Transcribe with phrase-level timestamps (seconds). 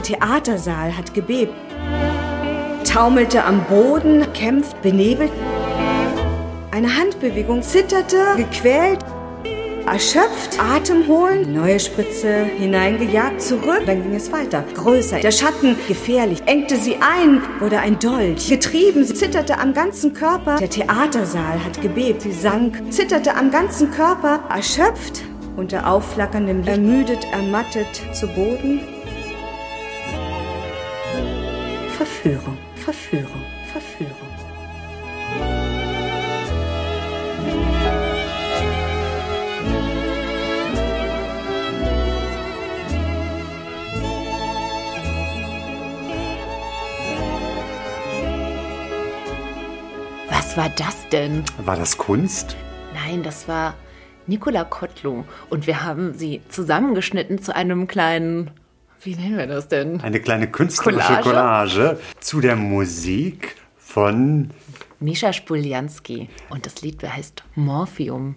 [0.00, 1.52] Der Theatersaal hat gebebt,
[2.90, 5.30] taumelte am Boden, kämpft, benebelt.
[6.70, 9.00] Eine Handbewegung zitterte, gequält,
[9.86, 13.82] erschöpft, Atem holen, neue Spritze hineingejagt, zurück.
[13.84, 15.20] Dann ging es weiter, größer.
[15.20, 18.48] Der Schatten gefährlich, engte sie ein, wurde ein Dolch.
[18.48, 20.56] Getrieben, sie zitterte am ganzen Körper.
[20.56, 25.24] Der Theatersaal hat gebebt, sie sank, zitterte am ganzen Körper, erschöpft,
[25.58, 28.80] unter aufflackerndem Licht, ermüdet, ermattet zu Boden.
[32.92, 34.10] Verführung, Verführung.
[50.28, 51.44] Was war das denn?
[51.58, 52.56] War das Kunst?
[52.92, 53.74] Nein, das war
[54.26, 55.24] Nicola Kotlow.
[55.48, 58.50] Und wir haben sie zusammengeschnitten zu einem kleinen.
[59.02, 60.00] Wie nennen wir das denn?
[60.02, 61.70] Eine kleine künstlerische Collage?
[61.80, 64.50] Collage, zu der Musik von
[64.98, 66.28] Mischa Spuljanski.
[66.50, 68.34] Und das Lied heißt Morphium.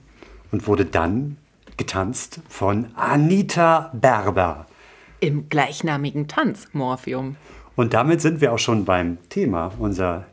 [0.52, 1.38] und wurde dann
[1.75, 4.68] getanzt von Anita Berber.
[5.19, 7.35] Im gleichnamigen Tanz Morphium.
[7.75, 10.25] Und damit sind wir auch schon beim Thema unserer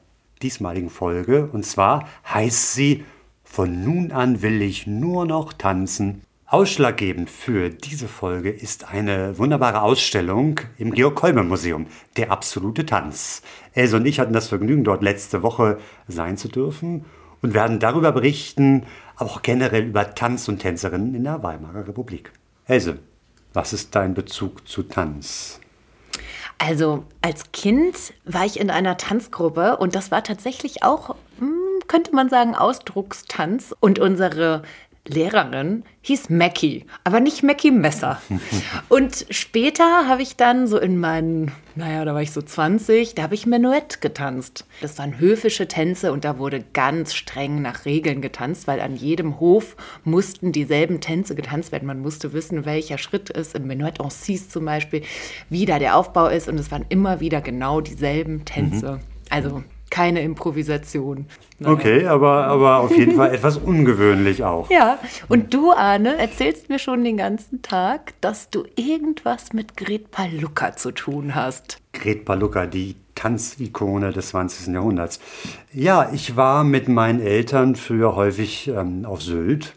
[0.43, 1.49] diesmaligen Folge.
[1.53, 3.05] Und zwar heißt sie
[3.43, 6.23] Von nun an will ich nur noch tanzen.
[6.51, 13.43] Ausschlaggebend für diese Folge ist eine wunderbare Ausstellung im Georg Kolbe Museum, der absolute Tanz.
[13.73, 15.79] Else und ich hatten das Vergnügen, dort letzte Woche
[16.09, 17.05] sein zu dürfen
[17.41, 18.85] und werden darüber berichten,
[19.15, 22.33] aber auch generell über Tanz und Tänzerinnen in der Weimarer Republik.
[22.67, 22.99] Else,
[23.53, 25.61] was ist dein Bezug zu Tanz?
[26.59, 31.53] Also als Kind war ich in einer Tanzgruppe und das war tatsächlich auch, hm,
[31.87, 33.73] könnte man sagen, Ausdruckstanz.
[33.79, 34.63] Und unsere
[35.15, 38.21] Lehrerin hieß Mackie, aber nicht Mackie Messer.
[38.89, 43.23] Und später habe ich dann so in meinen, naja, da war ich so 20, da
[43.23, 44.67] habe ich Menuett getanzt.
[44.81, 49.41] Das waren höfische Tänze und da wurde ganz streng nach Regeln getanzt, weil an jedem
[49.41, 51.87] Hof mussten dieselben Tänze getanzt werden.
[51.87, 55.03] Man musste wissen, welcher Schritt ist, im Menuett en six zum Beispiel,
[55.49, 59.01] wie da der Aufbau ist und es waren immer wieder genau dieselben Tänze.
[59.29, 61.27] Also keine Improvisation.
[61.59, 61.73] Nein.
[61.73, 64.71] Okay, aber, aber auf jeden Fall etwas ungewöhnlich auch.
[64.71, 70.11] Ja, und du, Arne, erzählst mir schon den ganzen Tag, dass du irgendwas mit Gret
[70.11, 71.79] Palucca zu tun hast.
[71.93, 74.73] Gret Palucca, die Tanzikone des 20.
[74.73, 75.21] Jahrhunderts.
[75.73, 79.75] Ja, ich war mit meinen Eltern früher häufig ähm, auf Sylt.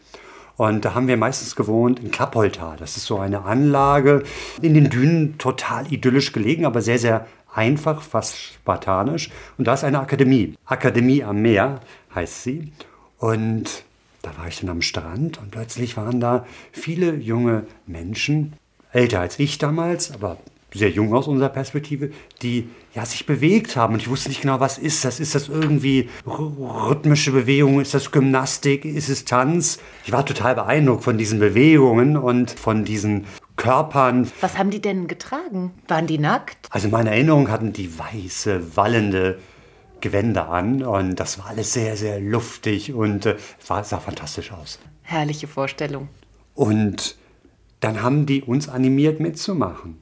[0.56, 2.76] Und da haben wir meistens gewohnt in Kappolta.
[2.78, 4.22] Das ist so eine Anlage
[4.62, 9.30] in den Dünen, total idyllisch gelegen, aber sehr, sehr einfach, fast spartanisch.
[9.58, 10.54] Und da ist eine Akademie.
[10.66, 11.80] Akademie am Meer
[12.14, 12.72] heißt sie.
[13.18, 13.84] Und
[14.22, 18.54] da war ich dann am Strand und plötzlich waren da viele junge Menschen,
[18.92, 20.38] älter als ich damals, aber
[20.72, 22.10] sehr jung aus unserer Perspektive,
[22.42, 25.20] die ja sich bewegt haben und ich wusste nicht genau, was ist das?
[25.20, 27.80] Ist das irgendwie rhythmische Bewegung?
[27.80, 28.84] Ist das Gymnastik?
[28.84, 29.78] Ist es Tanz?
[30.04, 33.24] Ich war total beeindruckt von diesen Bewegungen und von diesen
[33.56, 34.30] Körpern.
[34.40, 35.72] Was haben die denn getragen?
[35.88, 36.68] Waren die nackt?
[36.70, 39.38] Also in meiner Erinnerung hatten die weiße, wallende
[40.00, 43.36] Gewänder an und das war alles sehr, sehr luftig und äh,
[43.66, 44.78] war, sah fantastisch aus.
[45.02, 46.08] Herrliche Vorstellung.
[46.54, 47.16] Und
[47.80, 49.98] dann haben die uns animiert mitzumachen.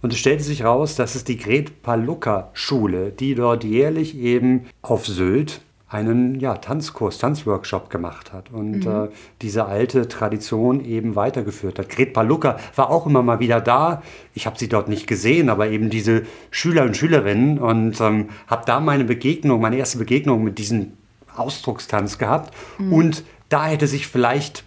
[0.00, 4.66] Und es stellte sich raus, dass es die Gret Palucca Schule, die dort jährlich eben
[4.82, 5.62] auf Sylt
[5.94, 9.08] einen ja, Tanzkurs, Tanzworkshop gemacht hat und äh,
[9.42, 11.88] diese alte Tradition eben weitergeführt hat.
[11.88, 14.02] Gret Palucca war auch immer mal wieder da.
[14.34, 18.64] Ich habe sie dort nicht gesehen, aber eben diese Schüler und Schülerinnen und ähm, habe
[18.66, 20.94] da meine Begegnung, meine erste Begegnung mit diesem
[21.36, 22.52] Ausdruckstanz gehabt.
[22.90, 24.64] Und da hätte sich vielleicht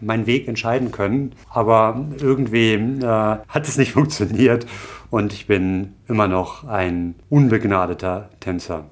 [0.00, 1.34] meinen Weg entscheiden können.
[1.50, 4.66] Aber irgendwie äh, hat es nicht funktioniert
[5.10, 8.86] und ich bin immer noch ein unbegnadeter Tänzer.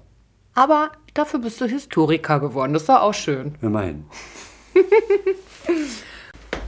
[0.55, 2.73] Aber dafür bist du Historiker geworden.
[2.73, 3.55] Das war auch schön.
[3.63, 4.05] Immerhin.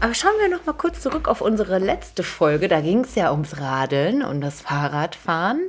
[0.00, 2.66] Aber schauen wir noch mal kurz zurück auf unsere letzte Folge.
[2.66, 5.60] Da ging es ja ums Radeln und das Fahrradfahren.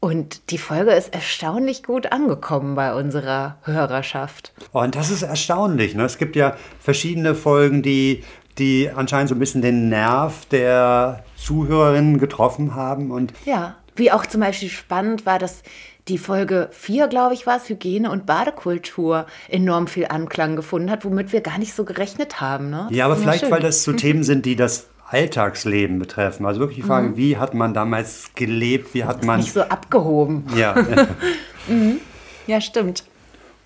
[0.00, 4.52] Und die Folge ist erstaunlich gut angekommen bei unserer Hörerschaft.
[4.72, 5.94] Und das ist erstaunlich.
[5.94, 6.04] Ne?
[6.04, 8.22] Es gibt ja verschiedene Folgen, die,
[8.58, 13.10] die anscheinend so ein bisschen den Nerv der Zuhörerinnen getroffen haben.
[13.10, 15.62] Und ja, wie auch zum Beispiel spannend war, dass
[16.08, 21.04] die Folge 4, glaube ich, war es, Hygiene und Badekultur, enorm viel Anklang gefunden hat,
[21.04, 22.70] womit wir gar nicht so gerechnet haben.
[22.70, 22.88] Ne?
[22.90, 23.50] Ja, aber vielleicht, schön.
[23.50, 26.44] weil das so Themen sind, die das Alltagsleben betreffen.
[26.46, 27.16] Also wirklich die Frage, mhm.
[27.16, 29.40] wie hat man damals gelebt, wie hat man...
[29.40, 30.44] Nicht so abgehoben.
[30.54, 30.74] Ja.
[31.68, 32.00] mhm.
[32.46, 33.04] Ja, stimmt.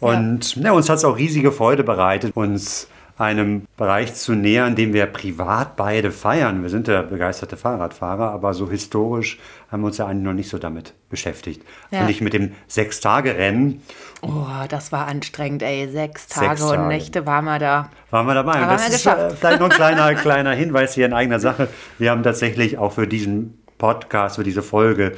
[0.00, 0.62] Und ja.
[0.64, 5.06] Ja, uns hat es auch riesige Freude bereitet, uns einem Bereich zu nähern, den wir
[5.06, 6.62] privat beide feiern.
[6.62, 9.38] Wir sind ja begeisterte Fahrradfahrer, aber so historisch
[9.70, 11.62] haben wir uns ja eigentlich noch nicht so damit beschäftigt.
[11.90, 12.02] Ja.
[12.02, 13.82] Und ich mit dem Sechs-Tage-Rennen.
[14.22, 15.88] Oh, das war anstrengend, ey.
[15.90, 16.82] Sechs Tage, Sechs Tage.
[16.82, 17.90] und Nächte waren wir da.
[18.10, 18.60] Waren wir dabei.
[18.60, 21.68] Da das wir ist äh, vielleicht noch ein kleiner, kleiner Hinweis hier in eigener Sache.
[21.98, 25.12] Wir haben tatsächlich auch für diesen Podcast, für diese Folge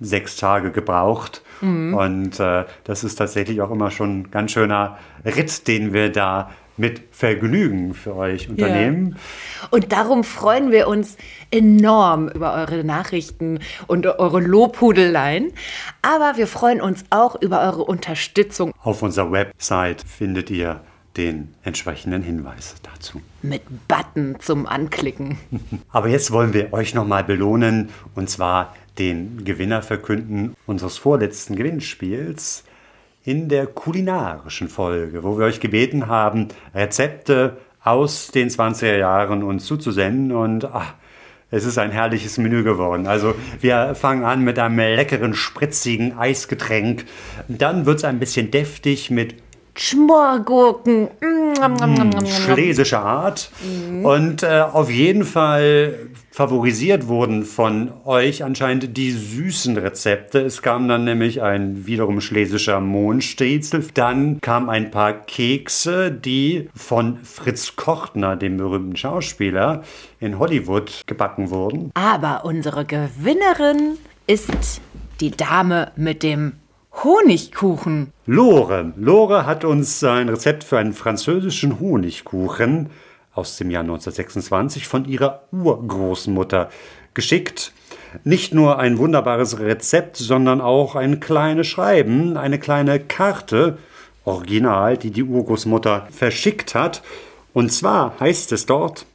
[0.00, 1.42] sechs Tage gebraucht.
[1.60, 1.94] Mhm.
[1.94, 6.50] Und äh, das ist tatsächlich auch immer schon ein ganz schöner Ritt, den wir da
[6.82, 9.10] mit Vergnügen für euch unternehmen.
[9.62, 9.68] Ja.
[9.70, 11.16] Und darum freuen wir uns
[11.52, 15.52] enorm über eure Nachrichten und eure Lobhudeleien.
[16.02, 18.74] Aber wir freuen uns auch über eure Unterstützung.
[18.82, 20.80] Auf unserer Website findet ihr
[21.16, 23.20] den entsprechenden Hinweis dazu.
[23.42, 25.38] Mit Button zum Anklicken.
[25.90, 32.64] Aber jetzt wollen wir euch nochmal belohnen und zwar den Gewinner verkünden unseres vorletzten Gewinnspiels
[33.24, 39.66] in der kulinarischen Folge, wo wir euch gebeten haben, Rezepte aus den 20er Jahren uns
[39.66, 40.94] zuzusenden und ach,
[41.50, 43.06] es ist ein herrliches Menü geworden.
[43.06, 47.04] Also wir fangen an mit einem leckeren, spritzigen Eisgetränk.
[47.46, 49.34] Dann wird es ein bisschen deftig mit
[49.74, 51.08] Schmorgurken.
[51.20, 53.50] Mm, schlesische Art.
[53.62, 54.04] Mhm.
[54.04, 60.40] Und äh, auf jeden Fall favorisiert wurden von euch anscheinend die süßen Rezepte.
[60.40, 63.84] Es kam dann nämlich ein wiederum schlesischer Mohnstriezel.
[63.92, 69.82] Dann kam ein paar Kekse, die von Fritz Kochtner, dem berühmten Schauspieler,
[70.20, 71.90] in Hollywood gebacken wurden.
[71.94, 74.80] Aber unsere Gewinnerin ist
[75.20, 76.54] die Dame mit dem
[77.04, 78.12] Honigkuchen.
[78.26, 78.92] Lore.
[78.96, 82.90] Lore hat uns ein Rezept für einen französischen Honigkuchen
[83.34, 86.70] aus dem Jahr 1926 von ihrer Urgroßmutter
[87.14, 87.72] geschickt.
[88.24, 93.78] Nicht nur ein wunderbares Rezept, sondern auch ein kleines Schreiben, eine kleine Karte,
[94.24, 97.02] original, die die Urgroßmutter verschickt hat.
[97.52, 99.06] Und zwar heißt es dort,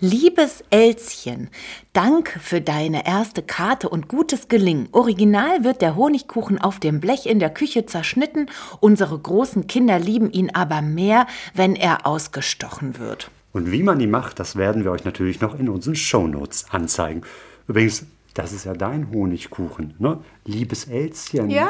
[0.00, 1.48] Liebes Elschen,
[1.92, 4.88] Dank für deine erste Karte und gutes Gelingen.
[4.90, 8.50] Original wird der Honigkuchen auf dem Blech in der Küche zerschnitten.
[8.80, 13.30] Unsere großen Kinder lieben ihn aber mehr, wenn er ausgestochen wird.
[13.54, 17.22] Und wie man ihn macht, das werden wir euch natürlich noch in unseren Shownotes anzeigen.
[17.68, 18.04] Übrigens,
[18.34, 20.18] das ist ja dein Honigkuchen, ne?
[20.44, 21.48] Liebes Elschen.
[21.48, 21.68] Ja.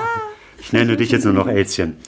[0.58, 1.98] Ich nenne dich jetzt nur noch Elschen.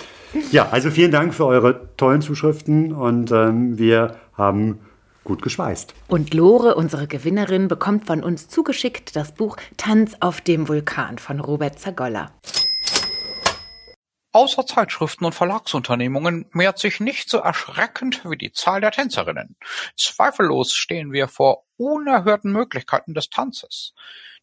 [0.51, 4.79] Ja, also vielen Dank für eure tollen Zuschriften und ähm, wir haben
[5.25, 5.93] gut geschweißt.
[6.09, 11.39] Und Lore, unsere Gewinnerin, bekommt von uns zugeschickt das Buch Tanz auf dem Vulkan von
[11.39, 12.31] Robert Zagolla.
[14.37, 19.57] Außer Zeitschriften und Verlagsunternehmungen mehrt sich nicht so erschreckend wie die Zahl der Tänzerinnen.
[19.97, 23.95] Zweifellos stehen wir vor unerhörten Möglichkeiten des Tanzes.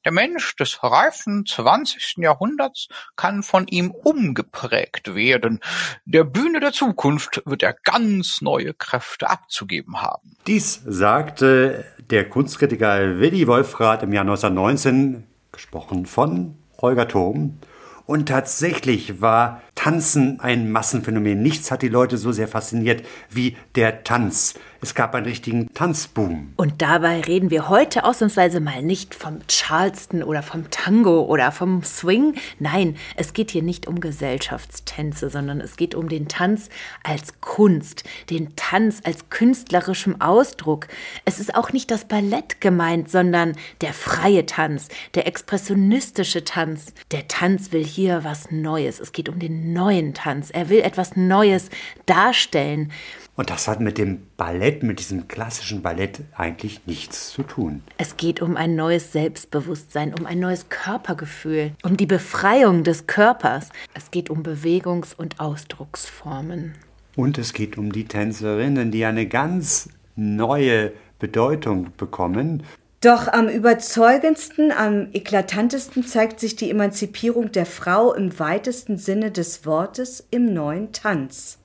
[0.04, 5.60] Der Mensch des reifen zwanzigsten Jahrhunderts kann von ihm umgeprägt werden.
[6.06, 10.38] Der Bühne der Zukunft wird er ganz neue Kräfte abzugeben haben.
[10.48, 17.60] Dies sagte der Kunstkritiker Willi Wolfrath im Jahr 1919, gesprochen von Holger Thom.
[18.06, 21.42] Und tatsächlich war Tanzen ein Massenphänomen.
[21.42, 24.56] Nichts hat die Leute so sehr fasziniert wie der Tanz.
[24.84, 26.52] Es gab einen richtigen Tanzboom.
[26.58, 31.84] Und dabei reden wir heute ausnahmsweise mal nicht vom Charleston oder vom Tango oder vom
[31.84, 32.36] Swing.
[32.60, 36.68] Nein, es geht hier nicht um Gesellschaftstänze, sondern es geht um den Tanz
[37.02, 40.90] als Kunst, den Tanz als künstlerischem Ausdruck.
[41.24, 46.94] Es ist auch nicht das Ballett gemeint, sondern der freie Tanz, der expressionistische Tanz.
[47.12, 49.00] Der Tanz will hier was Neues.
[49.00, 50.50] Es geht um den neuen Tanz.
[50.50, 51.70] Er will etwas Neues
[52.06, 52.92] darstellen.
[53.36, 57.82] Und das hat mit dem Ballett, mit diesem klassischen Ballett eigentlich nichts zu tun.
[57.98, 63.70] Es geht um ein neues Selbstbewusstsein, um ein neues Körpergefühl, um die Befreiung des Körpers.
[63.96, 66.76] Es geht um Bewegungs- und Ausdrucksformen.
[67.16, 72.64] Und es geht um die Tänzerinnen, die eine ganz neue Bedeutung bekommen.
[73.02, 79.66] Doch am überzeugendsten, am eklatantesten zeigt sich die Emanzipierung der Frau im weitesten Sinne des
[79.66, 81.58] Wortes im neuen Tanz.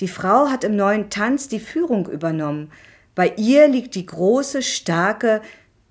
[0.00, 2.70] Die Frau hat im neuen Tanz die Führung übernommen.
[3.14, 5.42] Bei ihr liegt die große, starke,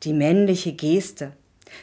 [0.04, 1.34] die männliche Geste.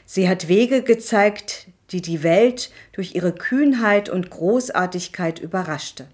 [0.06, 6.06] Sie hat Wege gezeigt, die die Welt durch ihre Kühnheit und Großartigkeit überraschte.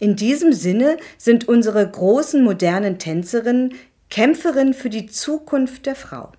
[0.00, 3.74] In diesem Sinne sind unsere großen modernen Tänzerinnen
[4.10, 6.32] Kämpferinnen für die Zukunft der Frau.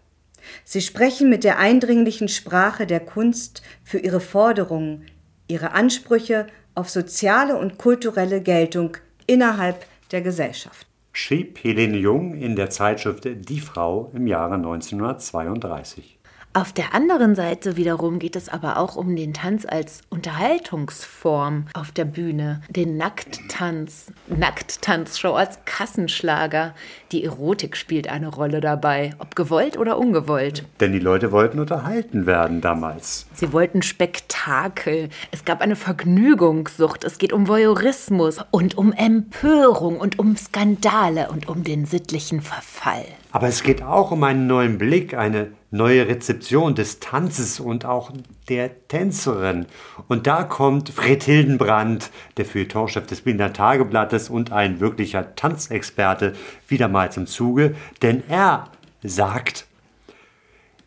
[0.64, 5.06] Sie sprechen mit der eindringlichen Sprache der Kunst für ihre Forderungen,
[5.48, 6.48] ihre Ansprüche
[6.80, 8.96] auf soziale und kulturelle Geltung
[9.28, 10.88] innerhalb der Gesellschaft.
[11.12, 16.19] Schrieb Helene Jung in der Zeitschrift Die Frau im Jahre 1932.
[16.52, 21.92] Auf der anderen Seite wiederum geht es aber auch um den Tanz als Unterhaltungsform auf
[21.92, 22.62] der Bühne.
[22.70, 26.74] Den Nackttanz, Nackttanzshow als Kassenschlager.
[27.12, 30.66] Die Erotik spielt eine Rolle dabei, ob gewollt oder ungewollt.
[30.80, 33.28] Denn die Leute wollten unterhalten werden damals.
[33.36, 35.10] Sie wollten Spektakel.
[35.30, 37.04] Es gab eine Vergnügungssucht.
[37.04, 43.06] Es geht um Voyeurismus und um Empörung und um Skandale und um den sittlichen Verfall.
[43.32, 48.12] Aber es geht auch um einen neuen Blick, eine neue Rezeption des Tanzes und auch
[48.50, 49.68] der Tänzerin.
[50.08, 56.34] Und da kommt Fred Hildenbrand, der Feuilletonchef des Berliner Tageblattes und ein wirklicher Tanzexperte,
[56.68, 58.70] wieder mal zum Zuge, denn er
[59.04, 59.68] sagt,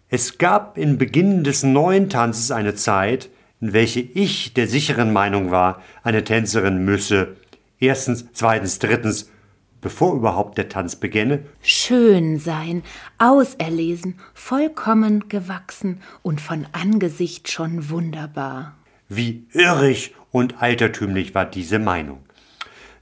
[0.09, 3.31] es gab in Beginn des neuen Tanzes eine Zeit,
[3.61, 7.37] in welche ich der sicheren Meinung war, eine Tänzerin müsse
[7.83, 9.31] erstens, zweitens, drittens
[9.83, 12.83] bevor überhaupt der Tanz beginne, schön sein,
[13.19, 18.77] auserlesen, vollkommen gewachsen und von Angesicht schon wunderbar.
[19.11, 22.21] Wie irrig und altertümlich war diese Meinung.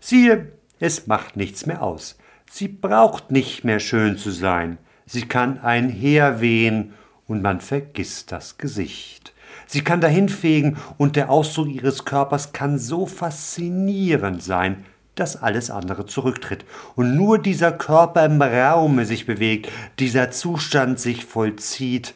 [0.01, 2.19] Siehe, es macht nichts mehr aus.
[2.51, 4.79] Sie braucht nicht mehr schön zu sein.
[5.07, 6.95] Sie kann einherwehen
[7.29, 9.35] und man vergisst das Gesicht.
[9.67, 14.85] Sie kann dahinfegen und der Ausdruck ihres Körpers kann so faszinierend sein,
[15.21, 16.65] dass alles andere zurücktritt
[16.97, 22.15] und nur dieser Körper im Raume sich bewegt, dieser Zustand sich vollzieht,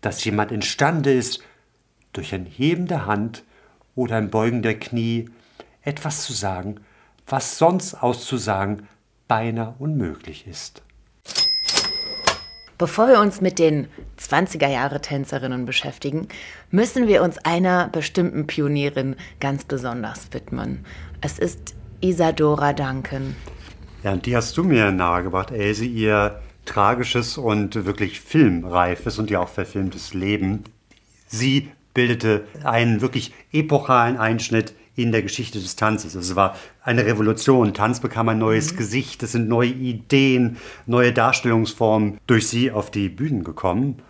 [0.00, 1.42] dass jemand imstande ist,
[2.12, 3.42] durch ein Heben der Hand
[3.94, 5.28] oder ein Beugen der Knie
[5.82, 6.76] etwas zu sagen,
[7.26, 8.88] was sonst auszusagen
[9.28, 10.82] beinahe unmöglich ist.
[12.76, 16.28] Bevor wir uns mit den 20er Jahre Tänzerinnen beschäftigen,
[16.70, 20.84] müssen wir uns einer bestimmten Pionierin ganz besonders widmen.
[21.20, 23.34] Es ist Isadora Duncan.
[24.02, 29.40] Ja, und die hast du mir nahegebracht, Else, ihr tragisches und wirklich filmreifes und ja
[29.40, 30.64] auch verfilmtes Leben.
[31.26, 36.14] Sie bildete einen wirklich epochalen Einschnitt in der Geschichte des Tanzes.
[36.14, 37.72] Also es war eine Revolution.
[37.72, 38.76] Tanz bekam ein neues mhm.
[38.76, 44.02] Gesicht, es sind neue Ideen, neue Darstellungsformen durch sie auf die Bühnen gekommen.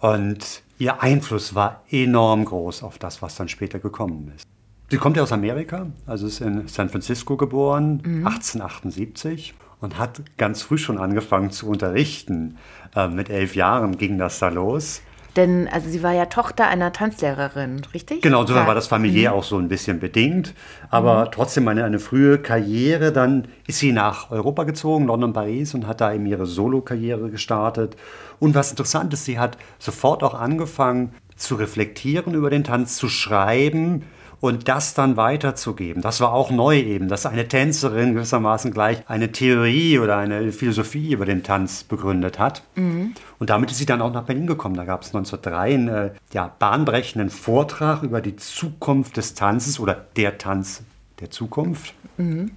[0.00, 4.48] Und ihr Einfluss war enorm groß auf das, was dann später gekommen ist.
[4.90, 8.26] Sie kommt ja aus Amerika, also ist in San Francisco geboren, mhm.
[8.26, 12.58] 1878 und hat ganz früh schon angefangen zu unterrichten.
[12.94, 15.00] Äh, mit elf Jahren ging das da los.
[15.36, 18.22] Denn also sie war ja Tochter einer Tanzlehrerin, richtig?
[18.22, 19.38] Genau, insofern war das familiär mhm.
[19.38, 20.54] auch so ein bisschen bedingt.
[20.90, 21.32] Aber mhm.
[21.32, 23.10] trotzdem eine, eine frühe Karriere.
[23.10, 27.96] Dann ist sie nach Europa gezogen, London, Paris, und hat da eben ihre Solo-Karriere gestartet.
[28.38, 33.08] Und was interessant ist, sie hat sofort auch angefangen zu reflektieren über den Tanz, zu
[33.08, 34.04] schreiben
[34.44, 36.02] und das dann weiterzugeben.
[36.02, 41.12] Das war auch neu eben, dass eine Tänzerin gewissermaßen gleich eine Theorie oder eine Philosophie
[41.12, 42.62] über den Tanz begründet hat.
[42.74, 43.14] Mhm.
[43.38, 44.74] Und damit ist sie dann auch nach Berlin gekommen.
[44.74, 50.04] Da gab es 1903 einen äh, ja, bahnbrechenden Vortrag über die Zukunft des Tanzes oder
[50.14, 50.82] der Tanz
[51.20, 51.94] der Zukunft.
[52.18, 52.50] Mhm.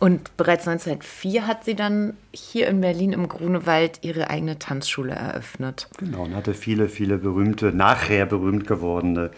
[0.00, 5.88] Und bereits 1904 hat sie dann hier in Berlin im Grunewald ihre eigene Tanzschule eröffnet.
[5.96, 9.30] Genau, und hatte viele, viele berühmte, nachher berühmt gewordene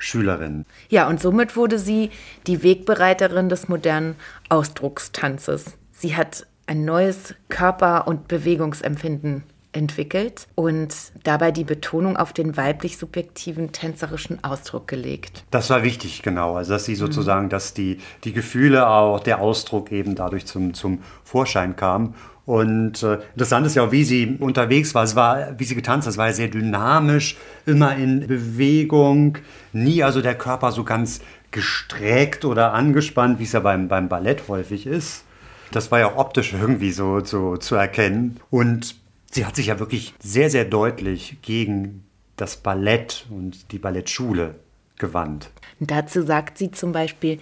[0.00, 0.64] Schülerin.
[0.88, 2.10] Ja, und somit wurde sie
[2.46, 4.16] die Wegbereiterin des modernen
[4.48, 5.76] Ausdruckstanzes.
[5.92, 12.96] Sie hat ein neues Körper- und Bewegungsempfinden entwickelt und dabei die Betonung auf den weiblich
[12.96, 15.44] subjektiven tänzerischen Ausdruck gelegt.
[15.50, 16.56] Das war wichtig, genau.
[16.56, 17.50] Also dass sie sozusagen, mhm.
[17.50, 22.14] dass die, die Gefühle auch, der Ausdruck eben dadurch zum, zum Vorschein kam.
[22.50, 25.04] Und äh, interessant ist ja auch, wie sie unterwegs war.
[25.04, 29.38] Es war, wie sie getanzt hat, es war sehr dynamisch, immer in Bewegung,
[29.72, 31.20] nie also der Körper so ganz
[31.52, 35.22] gestreckt oder angespannt, wie es ja beim, beim Ballett häufig ist.
[35.70, 38.40] Das war ja optisch irgendwie so, so zu erkennen.
[38.50, 38.96] Und
[39.30, 42.02] sie hat sich ja wirklich sehr, sehr deutlich gegen
[42.34, 44.56] das Ballett und die Ballettschule
[44.98, 45.50] gewandt.
[45.78, 47.38] dazu sagt sie zum Beispiel,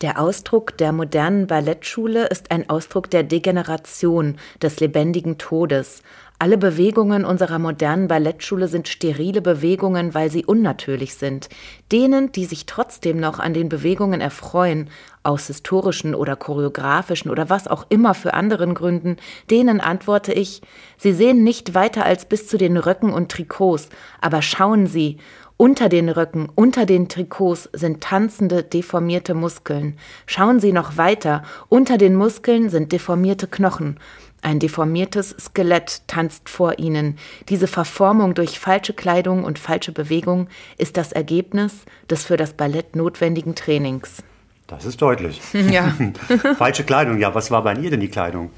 [0.00, 6.02] der Ausdruck der modernen Ballettschule ist ein Ausdruck der Degeneration, des lebendigen Todes.
[6.38, 11.50] Alle Bewegungen unserer modernen Ballettschule sind sterile Bewegungen, weil sie unnatürlich sind.
[11.92, 14.88] Denen, die sich trotzdem noch an den Bewegungen erfreuen,
[15.22, 19.18] aus historischen oder choreografischen oder was auch immer für anderen Gründen,
[19.50, 20.62] denen antworte ich,
[20.96, 23.90] Sie sehen nicht weiter als bis zu den Röcken und Trikots,
[24.22, 25.18] aber schauen Sie,
[25.60, 29.98] Unter den Röcken, unter den Trikots sind tanzende, deformierte Muskeln.
[30.24, 31.42] Schauen Sie noch weiter.
[31.68, 34.00] Unter den Muskeln sind deformierte Knochen.
[34.40, 37.18] Ein deformiertes Skelett tanzt vor ihnen.
[37.50, 40.48] Diese Verformung durch falsche Kleidung und falsche Bewegung
[40.78, 44.22] ist das Ergebnis des für das Ballett notwendigen Trainings.
[44.66, 45.42] Das ist deutlich.
[45.52, 45.94] Ja.
[46.56, 47.34] Falsche Kleidung, ja.
[47.34, 48.48] Was war bei ihr denn die Kleidung?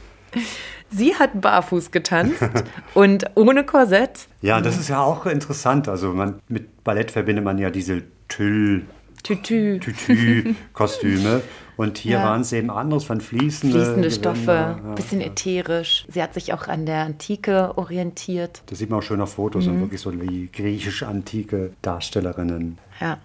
[0.92, 2.42] Sie hat barfuß getanzt
[2.94, 4.28] und ohne Korsett.
[4.42, 5.88] Ja, das ist ja auch interessant.
[5.88, 8.84] Also man, mit Ballett verbindet man ja diese Tüll,
[9.22, 9.78] Tütü.
[9.80, 11.42] Tütü-Kostüme.
[11.78, 12.25] Und hier Ja.
[12.25, 14.11] waren es eben anderes von fließende, Fließende.
[14.11, 14.52] Stoffe,
[14.84, 15.28] Ja, bisschen ja.
[15.28, 16.04] ätherisch.
[16.08, 18.62] Sie hat sich auch an der Antike orientiert.
[18.66, 19.72] Das sieht man auch schön auf Fotos Mhm.
[19.72, 22.78] und wirklich so wie griechisch-antike Darstellerinnen.
[23.00, 23.18] Ja.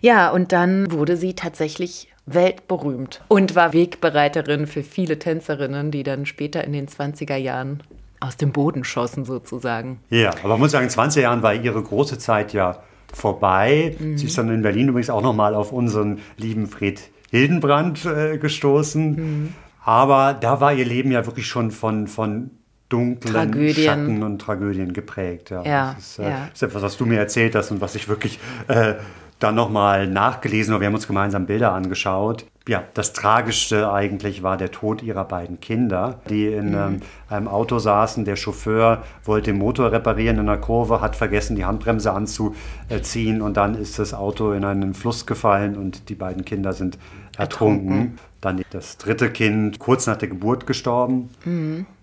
[0.00, 6.26] Ja, und dann wurde sie tatsächlich weltberühmt und war Wegbereiterin für viele Tänzerinnen, die dann
[6.26, 7.82] später in den 20er Jahren
[8.20, 9.98] aus dem Boden schossen sozusagen.
[10.10, 13.96] Ja, aber man muss sagen, in 20 Jahren war ihre große Zeit ja vorbei.
[13.98, 14.16] Mhm.
[14.16, 17.00] Sie ist dann in Berlin übrigens auch nochmal auf unseren lieben Fred
[17.30, 19.14] Hildenbrand äh, gestoßen.
[19.14, 19.54] Mhm.
[19.84, 22.50] Aber da war ihr Leben ja wirklich schon von, von
[22.88, 23.86] dunklen Tragödien.
[23.86, 25.50] Schatten und Tragödien geprägt.
[25.50, 26.48] Ja, Ja, das ist, äh, ja.
[26.52, 28.38] ist etwas, was du mir erzählt hast und was ich wirklich
[28.68, 28.94] äh,
[29.42, 30.82] dann nochmal nachgelesen habe.
[30.82, 32.46] Wir haben uns gemeinsam Bilder angeschaut.
[32.68, 36.74] Ja, das Tragischste eigentlich war der Tod ihrer beiden Kinder, die in Mhm.
[36.76, 38.24] ähm, einem Auto saßen.
[38.24, 43.56] Der Chauffeur wollte den Motor reparieren in einer Kurve, hat vergessen, die Handbremse anzuziehen und
[43.56, 46.98] dann ist das Auto in einen Fluss gefallen und die beiden Kinder sind
[47.36, 48.18] ertrunken.
[48.40, 51.30] Dann das dritte Kind kurz nach der Geburt gestorben.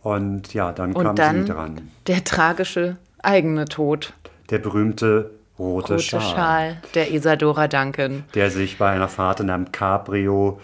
[0.02, 1.10] Und ja, dann kam Mhm.
[1.10, 1.82] Und dann sie dran.
[2.08, 4.14] der tragische eigene Tod.
[4.50, 8.24] Der berühmte rote, Rote Schal, Schal der Isadora Duncan.
[8.34, 10.60] der sich bei einer Fahrt in einem Cabrio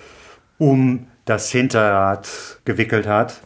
[0.58, 2.28] um das Hinterrad
[2.66, 3.42] gewickelt hat.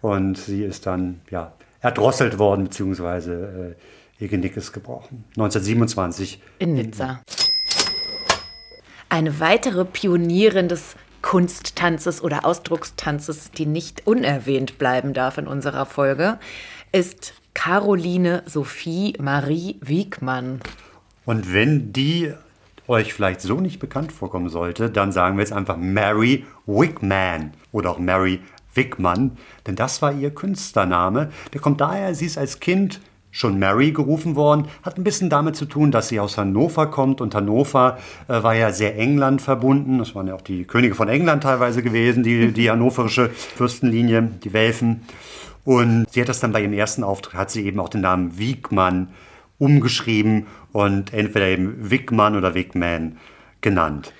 [0.00, 3.76] Und sie ist dann ja, erdrosselt worden, beziehungsweise
[4.20, 5.24] äh, ihr Genick ist gebrochen.
[5.36, 7.20] 1927 in Nizza.
[9.08, 16.38] Eine weitere Pionierin des Kunsttanzes oder Ausdruckstanzes, die nicht unerwähnt bleiben darf in unserer Folge,
[16.90, 20.60] ist Caroline Sophie Marie Wiegmann.
[21.24, 22.32] Und wenn die
[22.88, 27.90] euch vielleicht so nicht bekannt vorkommen sollte, dann sagen wir jetzt einfach Mary Wigman oder
[27.90, 28.40] auch Mary
[28.74, 31.30] Wigman, denn das war ihr Künstlername.
[31.52, 35.56] Der kommt daher, sie ist als Kind schon Mary gerufen worden, hat ein bisschen damit
[35.56, 39.98] zu tun, dass sie aus Hannover kommt und Hannover äh, war ja sehr England verbunden.
[39.98, 44.52] Das waren ja auch die Könige von England teilweise gewesen, die, die hannoverische Fürstenlinie, die
[44.52, 45.02] Welfen.
[45.64, 48.36] Und sie hat das dann bei ihrem ersten Auftritt, hat sie eben auch den Namen
[48.36, 49.08] Wiegmann
[49.58, 53.18] umgeschrieben und entweder eben Wigman oder Wigman
[53.60, 54.12] genannt.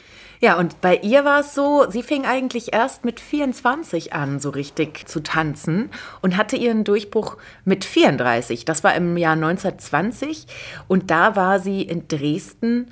[0.42, 4.50] Ja, und bei ihr war es so, sie fing eigentlich erst mit 24 an, so
[4.50, 5.88] richtig zu tanzen
[6.20, 8.64] und hatte ihren Durchbruch mit 34.
[8.64, 10.48] Das war im Jahr 1920
[10.88, 12.90] und da war sie in Dresden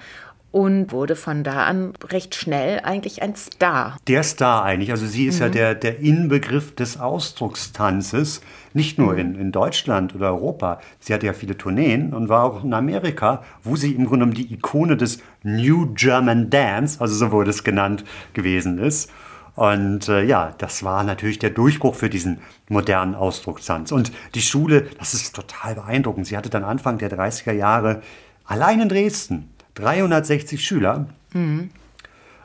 [0.52, 3.96] und wurde von da an recht schnell eigentlich ein Star.
[4.08, 8.40] Der Star eigentlich, also sie ist ja der, der Inbegriff des Ausdruckstanzes,
[8.72, 10.80] nicht nur in, in Deutschland oder Europa.
[10.98, 14.34] Sie hatte ja viele Tourneen und war auch in Amerika, wo sie im Grunde genommen
[14.34, 19.10] die Ikone des New German Dance, also so wurde es genannt, gewesen ist.
[19.56, 23.92] Und äh, ja, das war natürlich der Durchbruch für diesen modernen Ausdruckstanz.
[23.92, 26.26] Und die Schule, das ist total beeindruckend.
[26.26, 28.00] Sie hatte dann Anfang der 30er Jahre
[28.44, 31.06] allein in Dresden 360 Schüler.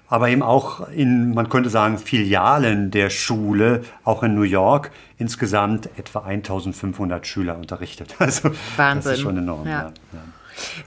[0.07, 5.89] Aber eben auch in, man könnte sagen, Filialen der Schule, auch in New York, insgesamt
[5.97, 8.15] etwa 1500 Schüler unterrichtet.
[8.19, 9.13] Also das Wahnsinn.
[9.13, 9.67] ist schon enorm.
[9.67, 9.71] Ja.
[9.71, 9.93] Ja.
[10.13, 10.19] Ja.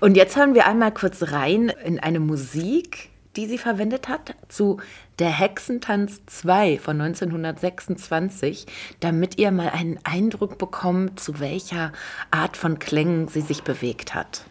[0.01, 4.79] Und jetzt hören wir einmal kurz rein in eine Musik, die sie verwendet hat, zu
[5.19, 8.67] Der Hexentanz 2 von 1926,
[9.01, 11.93] damit ihr mal einen Eindruck bekommt, zu welcher
[12.31, 14.45] Art von Klängen sie sich bewegt hat.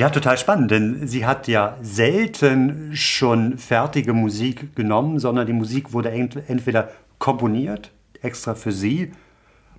[0.00, 5.92] Ja, total spannend, denn sie hat ja selten schon fertige Musik genommen, sondern die Musik
[5.92, 7.90] wurde ent entweder komponiert,
[8.22, 9.12] extra für sie,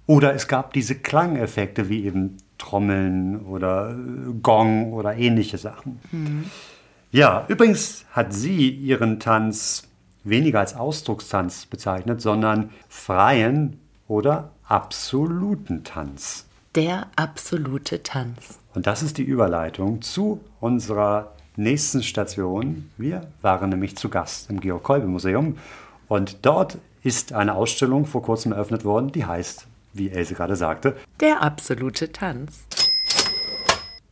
[0.05, 5.99] oder es gab diese Klangeffekte wie eben Trommeln oder äh, Gong oder ähnliche Sachen.
[7.11, 9.89] Ja, übrigens hat sie ihren Tanz
[10.23, 16.45] weniger als Ausdruckstanz bezeichnet, sondern freien oder absoluten Tanz.
[16.75, 18.60] Der absolute Tanz.
[18.73, 22.89] Und das ist die Überleitung zu unserer nächsten Station.
[22.97, 25.57] Wir waren nämlich zu Gast im Georg-Kolbe-Museum
[26.07, 30.95] und dort ist eine Ausstellung vor kurzem eröffnet worden, die heißt, wie Else gerade sagte,
[31.19, 32.65] Der absolute Tanz.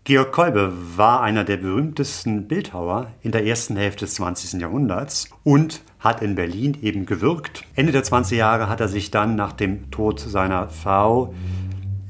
[0.03, 4.59] Georg Kolbe war einer der berühmtesten Bildhauer in der ersten Hälfte des 20.
[4.59, 7.63] Jahrhunderts und hat in Berlin eben gewirkt.
[7.75, 11.33] Ende der 20er Jahre hat er sich dann nach dem Tod seiner Frau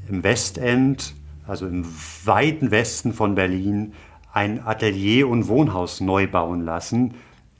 [0.08, 1.14] im Westend,
[1.50, 1.84] also im
[2.24, 3.92] weiten Westen von Berlin,
[4.32, 7.14] ein Atelier und Wohnhaus neu bauen lassen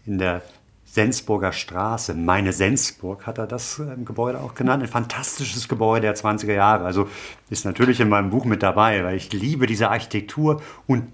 [0.07, 0.42] in der
[0.85, 2.14] Sensburger Straße.
[2.14, 4.83] Meine Sensburg hat er das äh, Gebäude auch genannt.
[4.83, 6.85] Ein fantastisches Gebäude der 20er Jahre.
[6.85, 7.09] Also
[7.48, 11.12] ist natürlich in meinem Buch mit dabei, weil ich liebe diese Architektur und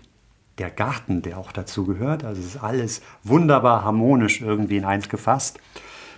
[0.57, 2.25] der Garten, der auch dazu gehört.
[2.25, 5.59] Also ist alles wunderbar harmonisch irgendwie in eins gefasst.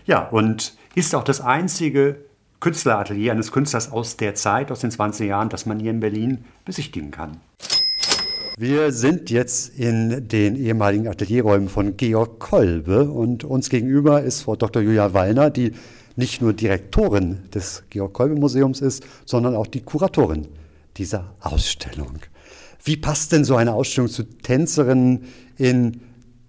[0.07, 2.28] Ja, und ist auch das einzige
[2.61, 6.45] Künstleratelier eines Künstlers aus der Zeit, aus den 20er Jahren, das man hier in Berlin
[6.65, 7.39] besichtigen kann.
[8.57, 14.57] Wir sind jetzt in den ehemaligen Atelierräumen von Georg Kolbe und uns gegenüber ist Frau
[14.57, 14.83] Dr.
[14.83, 15.75] Julia Wallner, die
[16.17, 20.49] nicht nur Direktorin des Georg Kolbe Museums ist, sondern auch die Kuratorin
[20.97, 22.19] dieser Ausstellung.
[22.83, 26.01] Wie passt denn so eine Ausstellung zu Tänzerinnen in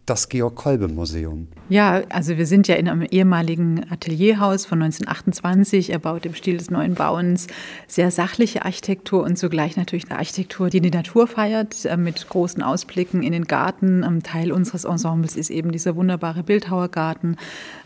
[0.07, 1.49] das Georg Kolbe Museum?
[1.71, 6.71] Ja, also wir sind ja in einem ehemaligen Atelierhaus von 1928, erbaut im Stil des
[6.71, 7.45] neuen Bauens,
[7.85, 12.63] sehr sachliche Architektur und zugleich natürlich eine Architektur, die die Natur feiert, äh, mit großen
[12.63, 14.03] Ausblicken in den Garten.
[14.23, 17.37] Teil unseres Ensembles ist eben dieser wunderbare Bildhauergarten,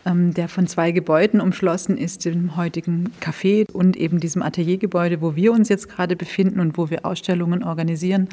[0.06, 5.36] ähm, der von zwei Gebäuden umschlossen ist, dem heutigen Café und eben diesem Ateliergebäude, wo
[5.36, 8.30] wir uns jetzt gerade befinden und wo wir Ausstellungen organisieren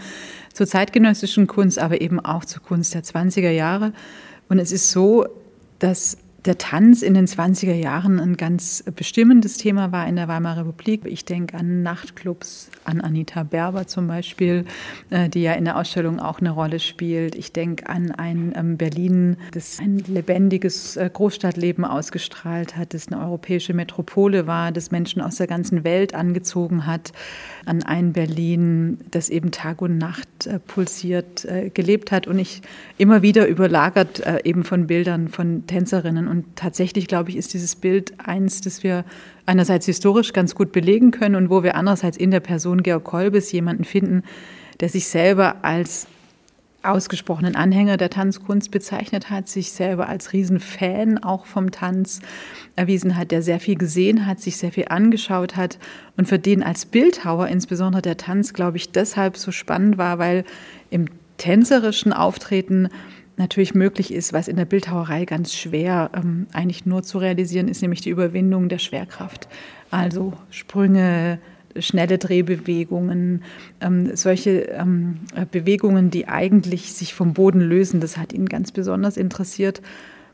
[0.53, 3.91] zur zeitgenössischen Kunst, aber eben auch zur Kunst der 20er Jahre.
[4.47, 5.25] Und es ist so,
[5.81, 10.61] dass der Tanz in den 20er Jahren ein ganz bestimmendes Thema war in der Weimarer
[10.61, 11.05] Republik.
[11.05, 14.65] Ich denke an Nachtclubs, an Anita Berber zum Beispiel,
[15.11, 17.35] äh, die ja in der Ausstellung auch eine Rolle spielt.
[17.35, 23.21] Ich denke an ein ähm, Berlin, das ein lebendiges äh, Großstadtleben ausgestrahlt hat, das eine
[23.21, 27.11] europäische Metropole war, das Menschen aus der ganzen Welt angezogen hat.
[27.65, 32.61] An ein Berlin, das eben Tag und Nacht äh, pulsiert, gelebt hat und ich
[32.97, 38.13] immer wieder überlagert eben von Bildern von Tänzerinnen und tatsächlich, glaube ich, ist dieses Bild
[38.17, 39.05] eins, das wir
[39.45, 43.51] einerseits historisch ganz gut belegen können und wo wir andererseits in der Person Georg Kolbes
[43.51, 44.23] jemanden finden,
[44.79, 46.07] der sich selber als
[46.83, 52.21] ausgesprochenen Anhänger der Tanzkunst bezeichnet hat, sich selber als Riesenfan auch vom Tanz
[52.75, 55.77] erwiesen hat, der sehr viel gesehen hat, sich sehr viel angeschaut hat
[56.17, 60.43] und für den als Bildhauer insbesondere der Tanz, glaube ich, deshalb so spannend war, weil
[60.89, 61.05] im
[61.37, 62.89] tänzerischen Auftreten
[63.41, 67.81] natürlich möglich ist, was in der Bildhauerei ganz schwer ähm, eigentlich nur zu realisieren ist,
[67.81, 69.49] nämlich die Überwindung der Schwerkraft.
[69.89, 71.39] Also Sprünge,
[71.77, 73.43] schnelle Drehbewegungen,
[73.81, 75.19] ähm, solche ähm,
[75.51, 79.81] Bewegungen, die eigentlich sich vom Boden lösen, das hat ihn ganz besonders interessiert.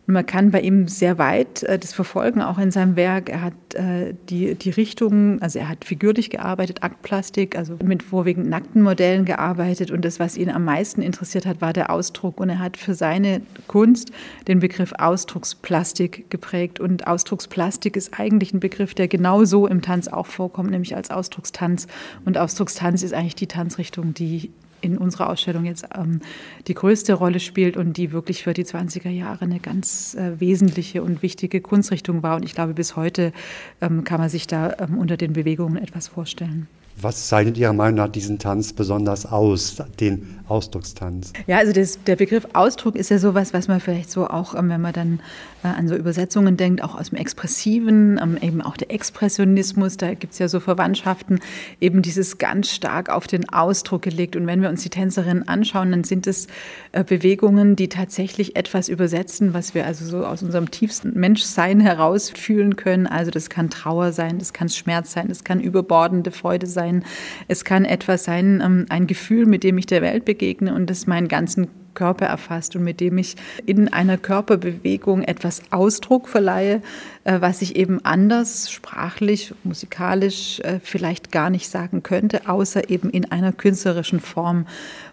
[0.08, 3.30] Und man kann bei ihm sehr weit äh, das verfolgen, auch in seinem Werk.
[3.30, 8.48] Er hat äh, die, die Richtungen, also er hat figürlich gearbeitet, Aktplastik, also mit vorwiegend
[8.48, 9.92] nackten Modellen gearbeitet.
[9.92, 12.40] Und das, was ihn am meisten interessiert hat, war der Ausdruck.
[12.40, 14.14] Und er hat für seine Kunst
[14.48, 16.80] den Begriff Ausdrucksplastik geprägt.
[16.80, 21.86] Und Ausdrucksplastik ist eigentlich ein Begriff, der genauso im Tanz auch vorkommt, nämlich als Ausdruckstanz.
[22.24, 26.22] Und Ausdruckstanz ist eigentlich die Tanzrichtung, die in unserer Ausstellung jetzt ähm,
[26.68, 31.04] die größte Rolle spielt und die wirklich für die 20er Jahre eine ganz äh, wesentliche
[31.04, 32.36] und wichtige Kunstrichtung war.
[32.36, 33.34] Und ich glaube, bis heute
[33.82, 36.68] ähm, kann man sich da ähm, unter den Bewegungen etwas vorstellen.
[37.00, 41.32] Was zeichnet Ihrer Meinung nach diesen Tanz besonders aus, den Ausdruckstanz?
[41.46, 44.70] Ja, also das, der Begriff Ausdruck ist ja sowas, was man vielleicht so auch, ähm,
[44.70, 45.20] wenn man dann
[45.64, 50.16] äh, an so Übersetzungen denkt, auch aus dem Expressiven, ähm, eben auch der Expressionismus, da
[50.16, 51.40] gibt es ja so Verwandtschaften,
[51.80, 54.36] eben dieses ganz stark auf den Ausdruck gelegt.
[54.36, 56.48] Und wenn wir uns die Tänzerinnen anschauen, dann sind es
[56.94, 62.32] äh, Bewegungen, die tatsächlich etwas übersetzen, was wir also so aus unserem tiefsten Menschsein heraus
[62.32, 63.06] fühlen können.
[63.06, 67.04] Also das kann Trauer sein, das kann Schmerz sein, das kann überbordende Freude sein sein.
[67.48, 71.08] Es kann etwas sein, ähm, ein Gefühl, mit dem ich der Welt begegne und das
[71.08, 76.84] meinen ganzen Körper erfasst und mit dem ich in einer Körperbewegung etwas Ausdruck verleihe,
[77.24, 83.10] äh, was ich eben anders sprachlich, musikalisch äh, vielleicht gar nicht sagen könnte, außer eben
[83.10, 84.68] in einer künstlerischen Form.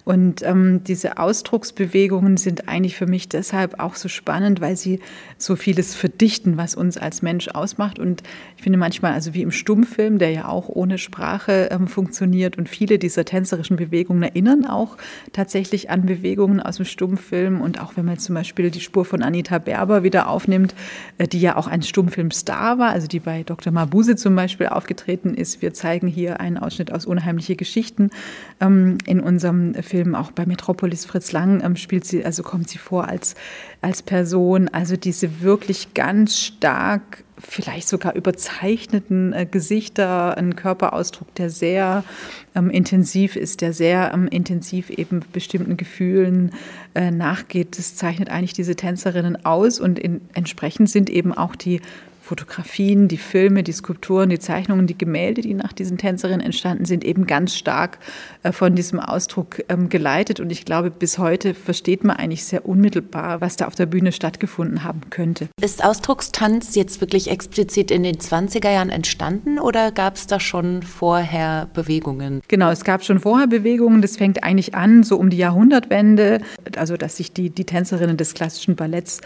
[0.05, 5.01] Und ähm, diese Ausdrucksbewegungen sind eigentlich für mich deshalb auch so spannend, weil sie
[5.45, 7.99] so vieles verdichten, was uns als Mensch ausmacht.
[7.99, 8.23] Und
[8.57, 12.69] ich finde manchmal, also wie im Stummfilm, der ja auch ohne Sprache ähm, funktioniert und
[12.69, 14.97] viele dieser tänzerischen Bewegungen erinnern auch
[15.33, 17.61] tatsächlich an Bewegungen aus dem Stummfilm.
[17.61, 20.75] Und auch wenn man zum Beispiel die Spur von Anita Berber wieder aufnimmt,
[21.19, 23.73] äh, die ja auch ein Stummfilmstar war, also die bei Dr.
[23.73, 25.63] Mabuse zum Beispiel aufgetreten ist.
[25.63, 28.11] Wir zeigen hier einen Ausschnitt aus Unheimliche Geschichten
[28.61, 32.79] ähm, in unserem Film auch bei Metropolis Fritz Lang ähm, spielt sie, also kommt sie
[32.79, 33.35] vor als,
[33.81, 34.69] als Person.
[34.69, 42.05] Also diese wirklich ganz stark vielleicht sogar überzeichneten äh, Gesichter, ein Körperausdruck, der sehr
[42.55, 46.53] ähm, intensiv ist, der sehr ähm, intensiv eben bestimmten Gefühlen
[46.95, 47.79] äh, nachgeht.
[47.79, 51.81] Das zeichnet eigentlich diese Tänzerinnen aus und in, entsprechend sind eben auch die
[52.25, 57.05] Fotografien, die Filme, die Skulpturen, die Zeichnungen, die Gemälde, die nach diesen Tänzerinnen entstanden sind,
[57.05, 57.99] eben ganz stark
[58.43, 60.41] äh, von diesem Ausdruck ähm, geleitet.
[60.41, 64.11] Und ich glaube, bis heute versteht man eigentlich sehr unmittelbar, was da auf der Bühne
[64.11, 65.49] stattgefunden haben könnte.
[65.61, 70.83] Ist Ausdruckstanz jetzt wirklich explizit in den 20er Jahren entstanden oder gab es da schon
[70.83, 72.41] vorher Bewegungen?
[72.49, 74.01] Genau, es gab schon vorher Bewegungen.
[74.01, 76.41] Das fängt eigentlich an, so um die Jahrhundertwende,
[76.79, 79.21] also dass sich die, die Tänzerinnen des klassischen Balletts